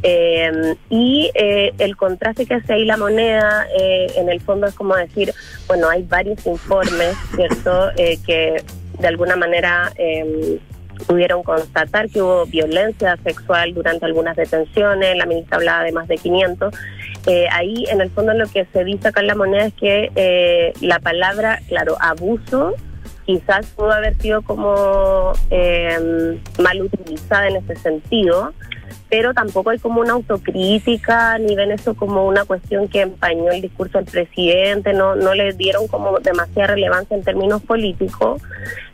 [0.07, 4.75] Eh, y eh, el contraste que hace ahí la moneda, eh, en el fondo es
[4.75, 5.33] como decir,
[5.67, 8.63] bueno, hay varios informes, ¿cierto?, eh, que
[8.99, 10.59] de alguna manera eh,
[11.07, 16.17] pudieron constatar que hubo violencia sexual durante algunas detenciones, la ministra hablaba de más de
[16.17, 16.73] 500.
[17.27, 20.11] Eh, ahí, en el fondo, lo que se dice acá en la moneda es que
[20.15, 22.75] eh, la palabra, claro, abuso,
[23.25, 28.53] quizás pudo haber sido como eh, mal utilizada en ese sentido,
[29.09, 33.61] pero tampoco hay como una autocrítica, ni ven eso como una cuestión que empañó el
[33.61, 38.41] discurso del presidente, no, no le dieron como demasiada relevancia en términos políticos,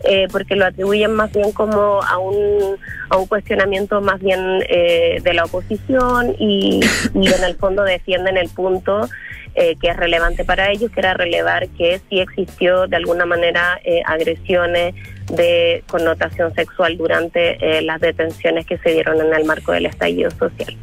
[0.04, 2.78] eh, porque lo atribuyen más bien como a un,
[3.10, 6.82] a un cuestionamiento más bien eh, de la oposición y,
[7.14, 9.10] y en el fondo defienden el punto
[9.56, 13.80] eh, que es relevante para ellos, que era relevar que sí existió de alguna manera
[13.84, 14.96] eh, agresiones
[15.28, 20.32] de connotación sexual durante eh, las detenciones que se dieron en el marco del estallido
[20.32, 20.78] social.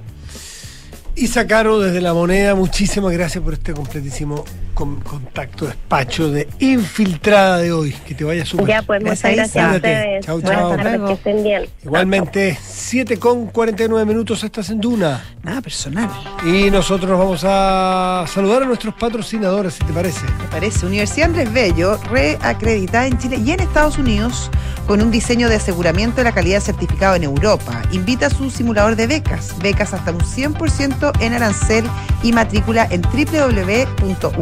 [1.18, 7.58] Isa Caro desde La Moneda, muchísimas gracias por este completísimo con- contacto, despacho de infiltrada
[7.58, 7.92] de hoy.
[8.06, 8.66] Que te vaya súper.
[8.68, 10.24] Ya, pues muchas Gracias, gracias a ustedes.
[10.26, 10.76] Chau, chau.
[10.76, 11.66] tardes, que estén bien.
[11.84, 15.24] Igualmente, 7 con 49 minutos estás en Duna.
[15.42, 16.08] Nada personal.
[16.46, 20.22] Y nosotros nos vamos a saludar a nuestros patrocinadores, si te parece.
[20.24, 20.86] Me parece.
[20.86, 24.50] Universidad Andrés Bello, reacreditada en Chile y en Estados Unidos,
[24.86, 27.82] con un diseño de aseguramiento de la calidad certificado en Europa.
[27.92, 29.58] Invita a su simulador de becas.
[29.60, 31.84] Becas hasta un 100% en arancel
[32.22, 34.36] y matrícula en www.unap.cl.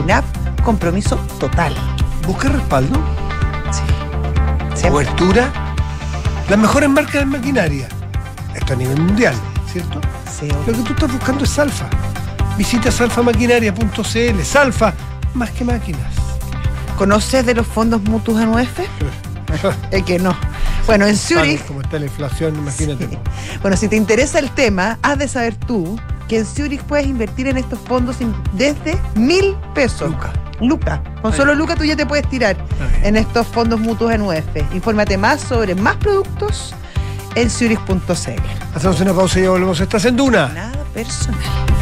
[0.00, 0.24] UNAP,
[0.62, 1.74] compromiso total.
[2.26, 2.98] Busca respaldo,
[3.70, 3.82] Sí.
[4.74, 4.90] Siempre.
[5.06, 5.52] cobertura,
[6.48, 7.88] las mejores marcas de maquinaria.
[8.54, 9.34] Esto a nivel mundial,
[9.70, 10.00] ¿cierto?
[10.30, 11.86] Sí, Lo que tú estás buscando es Salfa.
[12.58, 14.42] Visita salfamaquinaria.cl.
[14.44, 14.92] Salfa,
[15.34, 16.12] más que máquinas.
[16.98, 18.80] ¿Conoces de los fondos mutuos en UF?
[19.90, 20.36] El que no.
[20.86, 23.08] Bueno, en Zurich Como está la inflación, imagínate.
[23.08, 23.18] Sí.
[23.62, 25.98] Bueno, si te interesa el tema, has de saber tú
[26.28, 28.16] que en Zurich puedes invertir en estos fondos
[28.54, 30.10] desde mil pesos.
[30.10, 30.32] Luca.
[30.60, 31.00] lucas.
[31.20, 31.58] Con solo ya.
[31.58, 32.56] lucas tú ya te puedes tirar
[33.02, 34.72] en estos fondos mutuos en UF.
[34.72, 36.74] Infórmate más sobre más productos
[37.34, 38.02] en zurich.cl.
[38.74, 39.80] Hacemos una pausa y ya volvemos.
[39.80, 40.48] Estás en Duna.
[40.48, 41.81] Nada personal.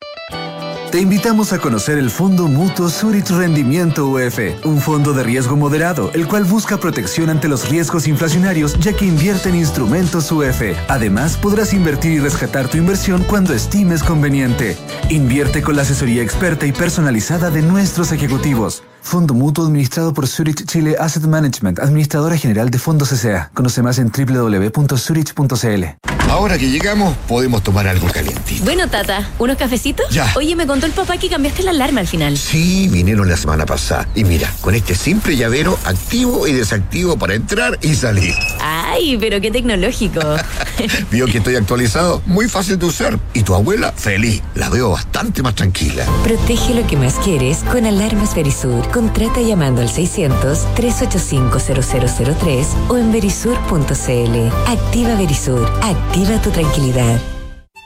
[0.91, 6.11] Te invitamos a conocer el Fondo Mutuo Zurich Rendimiento UF, un fondo de riesgo moderado,
[6.13, 10.61] el cual busca protección ante los riesgos inflacionarios ya que invierte en instrumentos UF.
[10.89, 14.75] Además, podrás invertir y rescatar tu inversión cuando estimes conveniente.
[15.09, 18.83] Invierte con la asesoría experta y personalizada de nuestros ejecutivos.
[19.01, 23.49] Fondo Mutuo administrado por Zurich Chile Asset Management, administradora general de fondos S.A.
[23.53, 25.85] Conoce más en www.zurich.cl.
[26.29, 28.63] Ahora que llegamos, podemos tomar algo calientito.
[28.63, 30.09] Bueno, Tata, ¿unos cafecitos?
[30.11, 30.31] Ya.
[30.37, 32.37] Oye, me contó el papá que cambiaste la alarma al final.
[32.37, 34.07] Sí, vinieron la semana pasada.
[34.15, 38.33] Y mira, con este simple llavero activo y desactivo para entrar y salir.
[38.61, 40.21] Ay, pero qué tecnológico.
[41.11, 43.19] Vio que estoy actualizado, muy fácil de usar.
[43.33, 44.41] Y tu abuela, feliz.
[44.55, 46.05] La veo bastante más tranquila.
[46.23, 48.87] Protege lo que más quieres con Alarmas Verisur.
[48.91, 54.51] Contrata llamando al 600-385-0003 o en verisur.cl.
[54.67, 55.67] Activa Verisur.
[55.81, 57.19] Activa tu tranquilidad.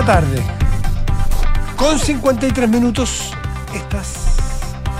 [0.00, 0.42] La tarde.
[1.76, 3.32] Con 53 minutos.
[3.74, 4.14] Estás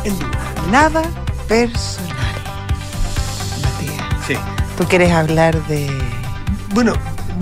[0.05, 0.39] en duda.
[0.71, 1.03] Nada
[1.47, 2.17] personal.
[4.27, 4.35] Sí.
[4.77, 5.89] ¿Tú quieres hablar de.?
[6.75, 6.95] Bueno,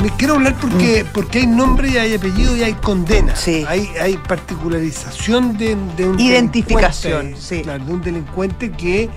[0.02, 3.34] me quiero hablar porque, porque hay nombre y hay apellido y hay condena.
[3.68, 7.62] Hay, hay particularización de, de un Identificación, delincuente, sí.
[7.62, 9.08] claro, de un delincuente que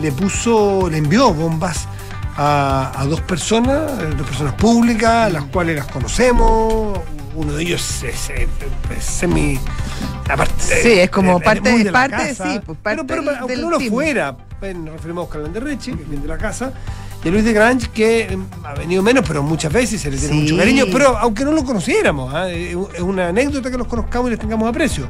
[0.00, 1.88] le puso, le envió bombas
[2.36, 7.00] a, a dos personas, eh, dos personas públicas, las cuales las conocemos.
[7.38, 8.48] Uno de ellos es, es-
[8.98, 9.60] es semi.
[10.28, 12.52] aparte, Sí, es como eh, parte- de la parte, casa.
[12.52, 13.90] sí, pues, parte pero, pero, del- aunque del no lo team.
[13.90, 16.72] fuera, eh, nos referimos a Oscar Landerreche, que viene de la casa,
[17.24, 20.16] y a Luis de Grange, que eh, ha venido menos, pero muchas veces se le
[20.16, 20.40] tiene Sí.
[20.42, 22.50] mucho cariño, pero aunque no lo conociéramos, ¿ah?
[22.50, 25.06] Eh, es una anécdota que los conozcamos y les tengamos aprecio.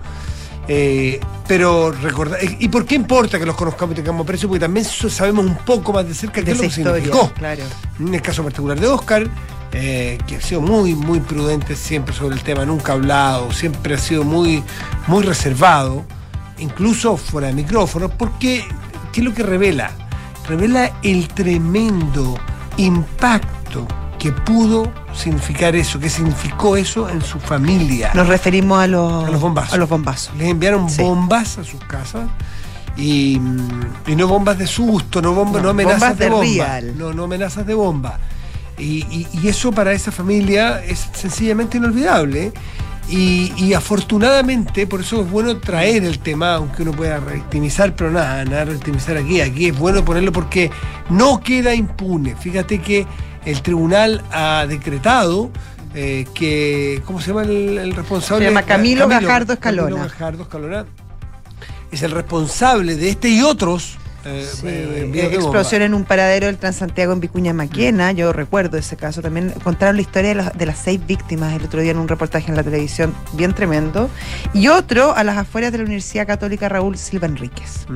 [0.71, 4.49] Eh, pero recordar, ¿y por qué importa que los conozcamos y tengamos aprecio?
[4.51, 7.03] Porque también sabemos un poco más de cerca qué De es lo que esa historia,
[7.05, 7.33] significó.
[7.33, 7.63] claro.
[7.99, 9.27] En el caso particular de Oscar,
[9.73, 13.95] eh, que ha sido muy, muy prudente siempre sobre el tema, nunca ha hablado, siempre
[13.95, 14.63] ha sido muy,
[15.07, 16.05] muy reservado,
[16.59, 18.65] incluso fuera de micrófono, porque
[19.13, 19.91] ¿qué es lo que revela?
[20.49, 22.39] Revela el tremendo
[22.79, 23.87] impacto
[24.19, 28.11] que pudo significar eso, que significó eso en su familia.
[28.15, 29.75] Nos referimos a los, A los bombazos.
[29.75, 30.35] A los bombazos.
[30.37, 32.29] Les enviaron bombas a sus casas
[32.97, 33.41] Y,
[34.07, 36.47] y no bombas de susto, no, bomba, no, No, amenazas bombas de, de bomba.
[36.47, 36.99] real.
[36.99, 38.19] No, no amenazas de bomba.
[38.79, 42.53] Y, y- y eso para esa familia es sencillamente inolvidable.
[43.11, 48.11] Y, y afortunadamente, por eso es bueno traer el tema, aunque uno pueda revictimizar, pero
[48.11, 49.41] nada, nada de revictimizar aquí.
[49.41, 50.71] Aquí es bueno ponerlo porque
[51.09, 52.37] no queda impune.
[52.37, 53.07] Fíjate que
[53.47, 55.51] el tribunal ha decretado
[55.95, 58.45] eh, que, ¿cómo se llama el, el responsable?
[58.45, 60.03] Se llama Camilo Gajardo Camilo Escalona.
[60.05, 60.87] Gajardo Escalona
[61.91, 65.35] es el responsable de este y otros eh, eh, bomba.
[65.37, 69.97] explosión en un paradero del Transantiago en Vicuña Maquena, yo recuerdo ese caso también, contaron
[69.97, 72.57] la historia de, las- de las seis víctimas el otro día en un reportaje en
[72.57, 74.11] la televisión, bien tremendo,
[74.53, 77.87] y otro a las afueras de la Universidad Católica Raúl Silva Enríquez.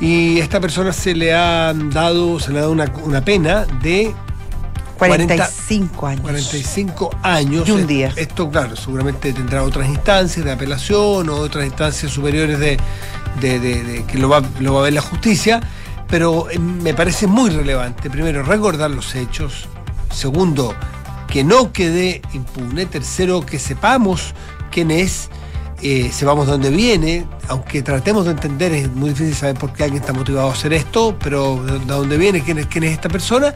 [0.00, 4.12] Y esta persona se le ha dado, se le ha dado una, una pena de
[5.08, 6.20] 45 años.
[6.22, 7.68] 45 años.
[7.68, 8.12] Y un Eh, día.
[8.16, 12.76] Esto, claro, seguramente tendrá otras instancias de apelación o otras instancias superiores de,
[13.40, 15.60] de- de- de que lo va, lo va a ver la justicia,
[16.08, 19.66] pero eh, me parece muy relevante, primero, recordar los hechos,
[20.12, 20.74] segundo,
[21.28, 24.34] que no quede impune, tercero, que sepamos
[24.70, 25.28] quién es,
[25.82, 29.82] eh, sepamos de dónde viene, aunque tratemos de entender, es muy difícil saber por qué
[29.84, 32.92] alguien está motivado a hacer esto, pero de de dónde viene, quién es, quién es
[32.92, 33.52] esta persona,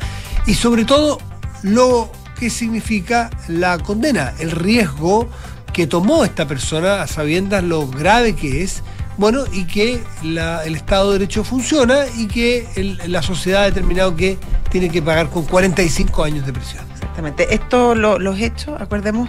[0.46, 1.18] y sobre todo
[1.62, 5.28] lo que significa la condena, el riesgo
[5.72, 8.82] que tomó esta persona a sabiendas lo grave que es,
[9.16, 13.66] bueno, y que la- el Estado de Derecho funciona y que el- la sociedad ha
[13.66, 14.38] determinado que
[14.70, 16.84] tiene que pagar con 45 años de prisión.
[16.94, 17.52] Exactamente.
[17.54, 19.28] Esto, lo- los hechos, acordemos,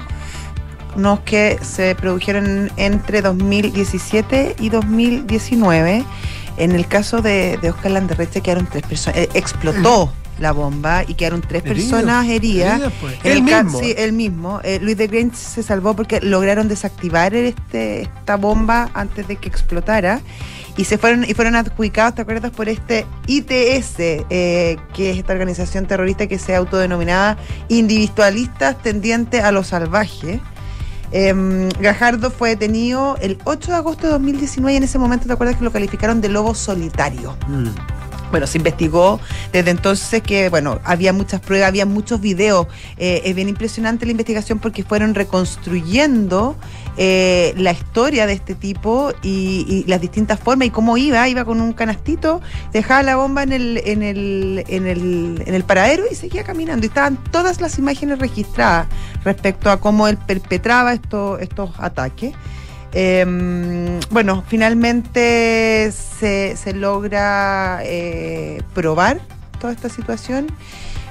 [0.95, 6.03] unos que se produjeron entre 2017 y 2019.
[6.57, 11.13] En el caso de, de Oscar Landerreche quedaron tres personas, eh, explotó la bomba y
[11.15, 12.73] quedaron tres Heridos, personas heridas.
[12.75, 13.15] heridas, pues.
[13.23, 13.79] Él ca- mismo.
[13.79, 14.59] Sí, él mismo.
[14.63, 19.49] Eh, Luis de Grange se salvó porque lograron desactivar este, esta bomba antes de que
[19.49, 20.21] explotara
[20.77, 22.51] y se fueron y fueron adjudicados, ¿te acuerdas?
[22.51, 23.95] Por este ITS,
[24.29, 27.35] eh, que es esta organización terrorista que se autodenominaba
[27.67, 30.39] individualistas tendientes a lo salvaje.
[31.11, 35.33] Em, Gajardo fue detenido el 8 de agosto de 2019 y en ese momento te
[35.33, 37.35] acuerdas que lo calificaron de lobo solitario.
[38.31, 39.19] Bueno, se investigó
[39.51, 42.67] desde entonces que, bueno, había muchas pruebas, había muchos videos.
[42.97, 46.55] Eh, es bien impresionante la investigación porque fueron reconstruyendo
[46.97, 51.27] eh, la historia de este tipo y, y las distintas formas y cómo iba.
[51.27, 55.63] Iba con un canastito, dejaba la bomba en el, en el, en el, en el
[55.63, 56.85] paradero y seguía caminando.
[56.85, 58.87] Y estaban todas las imágenes registradas
[59.23, 62.33] respecto a cómo él perpetraba estos, estos ataques.
[62.93, 69.19] Eh, bueno, finalmente se, se logra eh, probar
[69.59, 70.47] toda esta situación,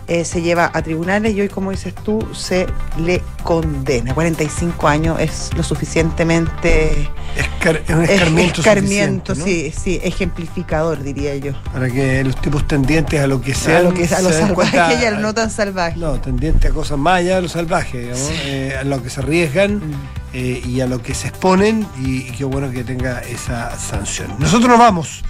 [0.08, 2.66] eh, se lleva a tribunales y hoy, como dices tú, se
[2.98, 4.14] le condena.
[4.14, 7.08] 45 años es lo suficientemente...
[7.36, 8.04] Escar- es un
[8.38, 11.52] es- escarmiento sí, sí, ejemplificador, diría yo.
[11.72, 14.98] Para que los tipos tendientes a lo que sea a lo, que, a lo salvaje
[15.00, 15.96] y a lo no tan salvaje.
[15.98, 19.20] No, tendientes a cosas más allá de lo salvaje, digamos, eh, a lo que se
[19.20, 19.92] arriesgan Mm.
[20.34, 24.34] eh, y a lo que se exponen y, y qué bueno que tenga esa sanción.
[24.38, 25.22] Nosotros nos vamos.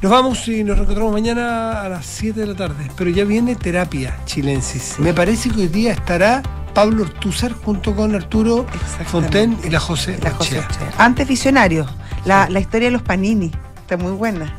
[0.00, 2.88] Nos vamos y nos reencontramos mañana a las 7 de la tarde.
[2.96, 4.94] Pero ya viene terapia chilensis.
[4.98, 6.42] Me parece que hoy día estará
[6.72, 8.64] Pablo Ortúzar junto con Arturo
[9.06, 10.18] Fonten y la José.
[10.22, 10.92] La José Ochea.
[10.98, 11.86] Antes visionario,
[12.24, 14.54] la, la historia de los panini, está muy buena.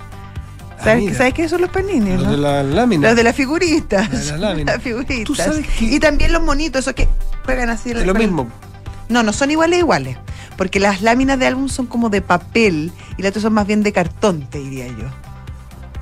[0.84, 1.18] ¿Sabes, mira.
[1.18, 2.12] ¿sabes qué son los panini?
[2.16, 2.32] Los no?
[2.32, 3.08] de la lámina.
[3.08, 4.10] Los de las figuritas.
[4.12, 4.76] Los de las láminas.
[4.76, 5.24] Las figuritas.
[5.26, 7.08] Tú sabes que- Y también los monitos, esos que
[7.46, 7.92] juegan así.
[7.92, 8.48] Es lo con- mismo.
[9.08, 10.18] No, no son iguales, iguales.
[10.58, 13.84] Porque las láminas de álbum son como de papel y las otras son más bien
[13.84, 15.06] de cartón, te diría yo.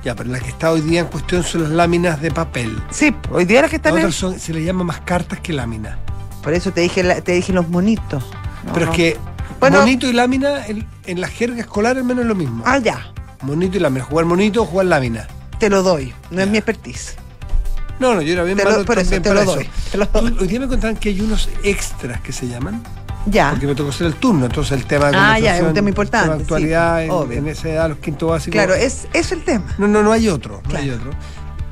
[0.04, 2.80] Ya, pero la que está hoy día en cuestión son las láminas de papel.
[2.90, 5.40] Sí, hoy día las que están Las en- otras son- se le llama más cartas
[5.40, 5.98] que láminas.
[6.42, 8.24] Por eso te dije, la- te dije los monitos.
[8.64, 8.92] No, Pero no.
[8.92, 9.16] es que
[9.60, 12.62] Bueno- monito y lámina en, en la jerga escolar al menos es lo mismo.
[12.66, 13.12] Ah, ya.
[13.42, 14.04] Monito y lámina.
[14.04, 15.26] Jugar monito o jugar lámina.
[15.58, 16.12] Te lo doy.
[16.30, 17.16] No es mi expertise.
[17.98, 19.54] No, no, yo era bien Te lo- malo por eso, te para lo eso.
[19.56, 22.80] doy, te lo Tú- Hoy día me contaban que hay unos extras que se llaman.
[23.30, 23.50] Ya.
[23.50, 25.74] Porque me tocó hacer el turno, entonces el tema de Ah, ya, es un conversación,
[25.74, 28.52] tema importante, tema de actualidad sí, en, esa edad, los quinto básicos.
[28.52, 29.64] Claro, es, es el tema.
[29.78, 30.62] No, no, no hay otro.
[30.70, 31.10] No hay otro.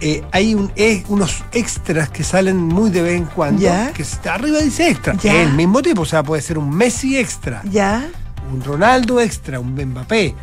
[0.01, 3.63] Eh, hay un, eh, unos extras que salen muy de vez en cuando.
[3.63, 3.93] Ya.
[3.93, 5.15] Que está arriba dice extra.
[5.15, 5.43] Ya.
[5.43, 8.07] Es el mismo tipo, o sea, puede ser un Messi extra, Ya.
[8.53, 10.35] un Ronaldo extra, un Mbappé.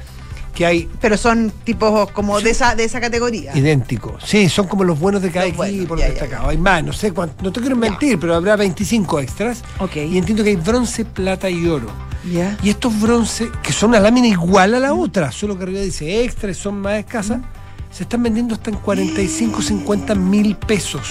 [0.53, 3.57] Que hay Pero son tipos como de esa, de esa categoría.
[3.57, 4.23] idénticos.
[4.23, 6.49] Sí, son como los buenos de cada Los buenos, equipo, ya, los destacados.
[6.49, 7.43] Hay más, no sé cuánto.
[7.43, 9.63] No te quiero mentir, pero habrá 25 extras.
[9.79, 9.95] Ok.
[9.95, 11.87] Y entiendo que hay bronce, plata y oro.
[12.31, 12.57] Ya.
[12.63, 16.23] Y estos bronce, que son una lámina igual a la otra, solo que arriba dice
[16.23, 17.39] extra y son más escasas,
[17.91, 21.01] se están vendiendo hasta en 45, 50 mil pesos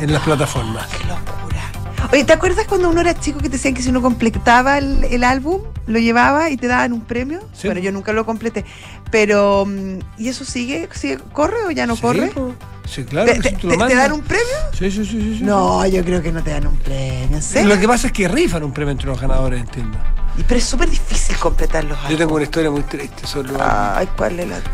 [0.00, 0.86] en las plataformas.
[0.88, 1.62] ¡Qué locura!
[2.10, 5.04] Oye, ¿te acuerdas cuando uno era chico que te decían que si uno completaba el,
[5.04, 7.40] el álbum, lo llevaba y te daban un premio?
[7.52, 7.68] Sí.
[7.68, 8.64] Bueno, yo nunca lo completé.
[9.10, 10.88] Pero, mm, ¿y eso sigue?
[10.94, 12.28] sigue ¿Corre o ya no Sí, corre?
[12.28, 12.54] po.
[12.88, 13.26] Sí, claro.
[13.30, 14.46] ¿Te, que te- te- lo te mandas- dan un premio?
[14.72, 15.44] Sí, sí, sí, sí, sí.
[15.44, 17.36] No, yo creo que no te dan un premio.
[17.36, 17.68] ¿en serio?
[17.74, 19.98] Lo que pasa es que rifan un premio entre los ganadores, entiendo.
[20.38, 22.18] Y- Pero es súper difícil completar los Yo álbumes.
[22.18, 23.60] tengo una historia muy triste sobre los.
[23.60, 24.56] Ay, ¿cuál es la...?
[24.56, 24.64] Yo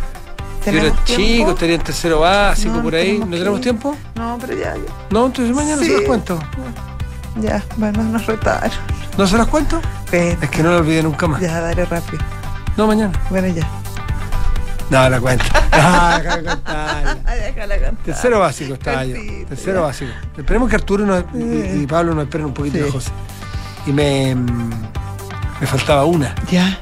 [0.64, 3.18] ¿Tenemos era chico, estaría en tercero básico, No, por ahí.
[3.18, 3.94] ¿No tenemos tiempo?
[4.14, 4.82] No, pero ya, ya.
[5.10, 5.88] No, entonces mañana Sí.
[5.88, 6.38] se las cuento.
[7.36, 8.70] Ya, bueno, nos retaron.
[9.18, 9.80] ¿No se las cuento?
[10.10, 11.40] Pero, Es que no lo olvidé nunca más.
[11.40, 12.22] ya, dale rápido.
[12.76, 13.12] No, mañana.
[13.30, 13.66] Bueno, ya.
[14.90, 15.44] No, la cuento.
[15.76, 17.94] Ah, déjala contar.
[18.04, 19.16] Tercero básico estaba yo.
[19.48, 20.12] Tercero básico.
[20.36, 22.82] Esperemos que Arturo nos- y, y Pablo nos esperen un poquito Sí.
[22.84, 23.10] de José.
[23.86, 24.70] Y me, mm,
[25.60, 26.32] me faltaba una.
[26.50, 26.78] Ya.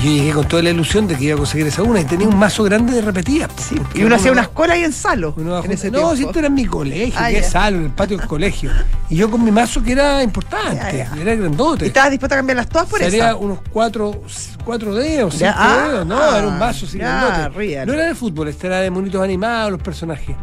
[0.00, 2.00] Y yo llegué con toda la ilusión de que iba a conseguir esa una.
[2.00, 3.50] Y tenía un mazo grande de repetidas.
[3.94, 5.34] Y uno hacía unas colas ahí en Salo.
[5.36, 7.38] en ese no, si esto era en mi colegio, Ah, que ya.
[7.40, 8.70] es salo, en el patio del colegio.
[9.10, 11.20] Y yo con mi mazo que era importante, Ya, ya.
[11.20, 11.86] era grandote.
[11.86, 13.38] ¿Y estabas dispuesto a cambiarlas todas por eso?
[13.38, 14.22] unos cuatro,
[14.64, 16.06] cuatro dedos, cinco ah, dedos.
[16.06, 17.48] No, era un vaso así grandote.
[17.58, 17.86] real.
[17.86, 20.36] No era de fútbol, este era de monitos animados, los personajes.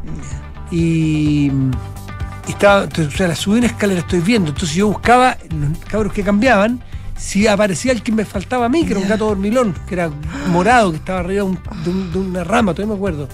[0.71, 1.45] Y,
[2.47, 4.49] y estaba, entonces, o sea, la subí una escalera, estoy viendo.
[4.49, 6.81] Entonces yo buscaba los cabros que cambiaban,
[7.17, 10.09] si aparecía el que me faltaba a mí, que era un gato dormilón, que era
[10.51, 13.27] morado, que estaba arriba de, un- de un- de una rama, todavía me acuerdo.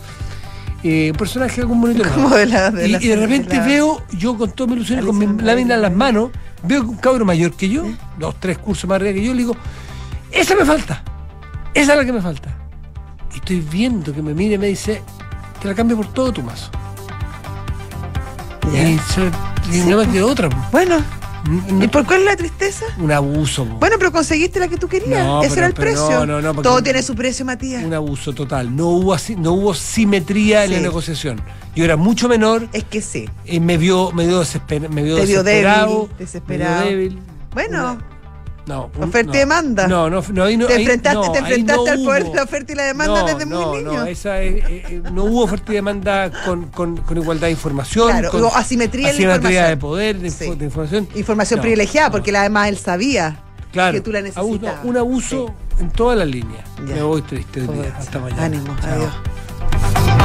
[0.84, 2.30] Eh, un personaje Como animado.
[2.38, 5.06] de la- de y, la y de repente la- veo, yo con toda mi ilusión
[5.06, 6.32] con mi lámina en las manos,
[6.64, 7.86] veo que un cabro mayor que yo,
[8.18, 9.56] dos, tres cursos más arriba que yo, le digo,
[10.32, 11.04] esa me falta,
[11.74, 12.56] esa es la que me falta.
[13.34, 15.02] Y estoy viendo que me mira y me dice,
[15.62, 16.70] te la cambio por todo tu mazo.
[18.74, 20.50] Y, se- y no me quedó otra.
[20.72, 20.98] Bueno,
[21.82, 22.86] ¿y por cuál es la tristeza?
[22.98, 23.66] Un abuso.
[23.66, 23.76] po.
[23.76, 25.26] Bueno, pero conseguiste la que tú querías.
[25.26, 26.26] No, Ese pero- era el precio.
[26.26, 27.84] no, no, no, Todo tiene su precio, Matías.
[27.84, 28.76] Un abuso total.
[28.76, 31.42] No hubo, así- no hubo simetría en la negociación.
[31.76, 32.68] Yo era mucho menor.
[32.74, 33.30] Es que sí.
[33.46, 35.88] Y me vio, me dio, desesper- me vio Te vio desesperado.
[35.88, 36.86] débil, me vio desesperado.
[36.86, 37.20] débil.
[37.54, 37.98] Bueno,
[38.68, 39.32] No, un- Oferta y no.
[39.34, 39.88] demanda.
[39.88, 40.68] No, no, no, ahí no.
[40.68, 42.84] te ahí- enfrentaste, no, te ahí enfrentaste no al poder de la oferta y la
[42.84, 43.94] demanda no, desde no, muy niño.
[43.94, 47.52] No, esa es, eh, eh, no hubo oferta y demanda con, con, con igualdad de
[47.52, 48.10] información.
[48.12, 49.80] Claro, con hubo asimetría en la asimetría de información.
[49.80, 50.56] poder, de, Sí.
[50.56, 51.08] de información.
[51.16, 54.86] Información No, privilegiada, porque además él sabía Claro, que tú la abuso- necesitabas.
[54.86, 56.64] un abuso en todas las líneas.
[56.82, 57.96] Me voy triste día.
[57.98, 58.44] Hasta mañana.
[58.46, 58.92] Ánimo, Chao.
[58.94, 60.22] adiós.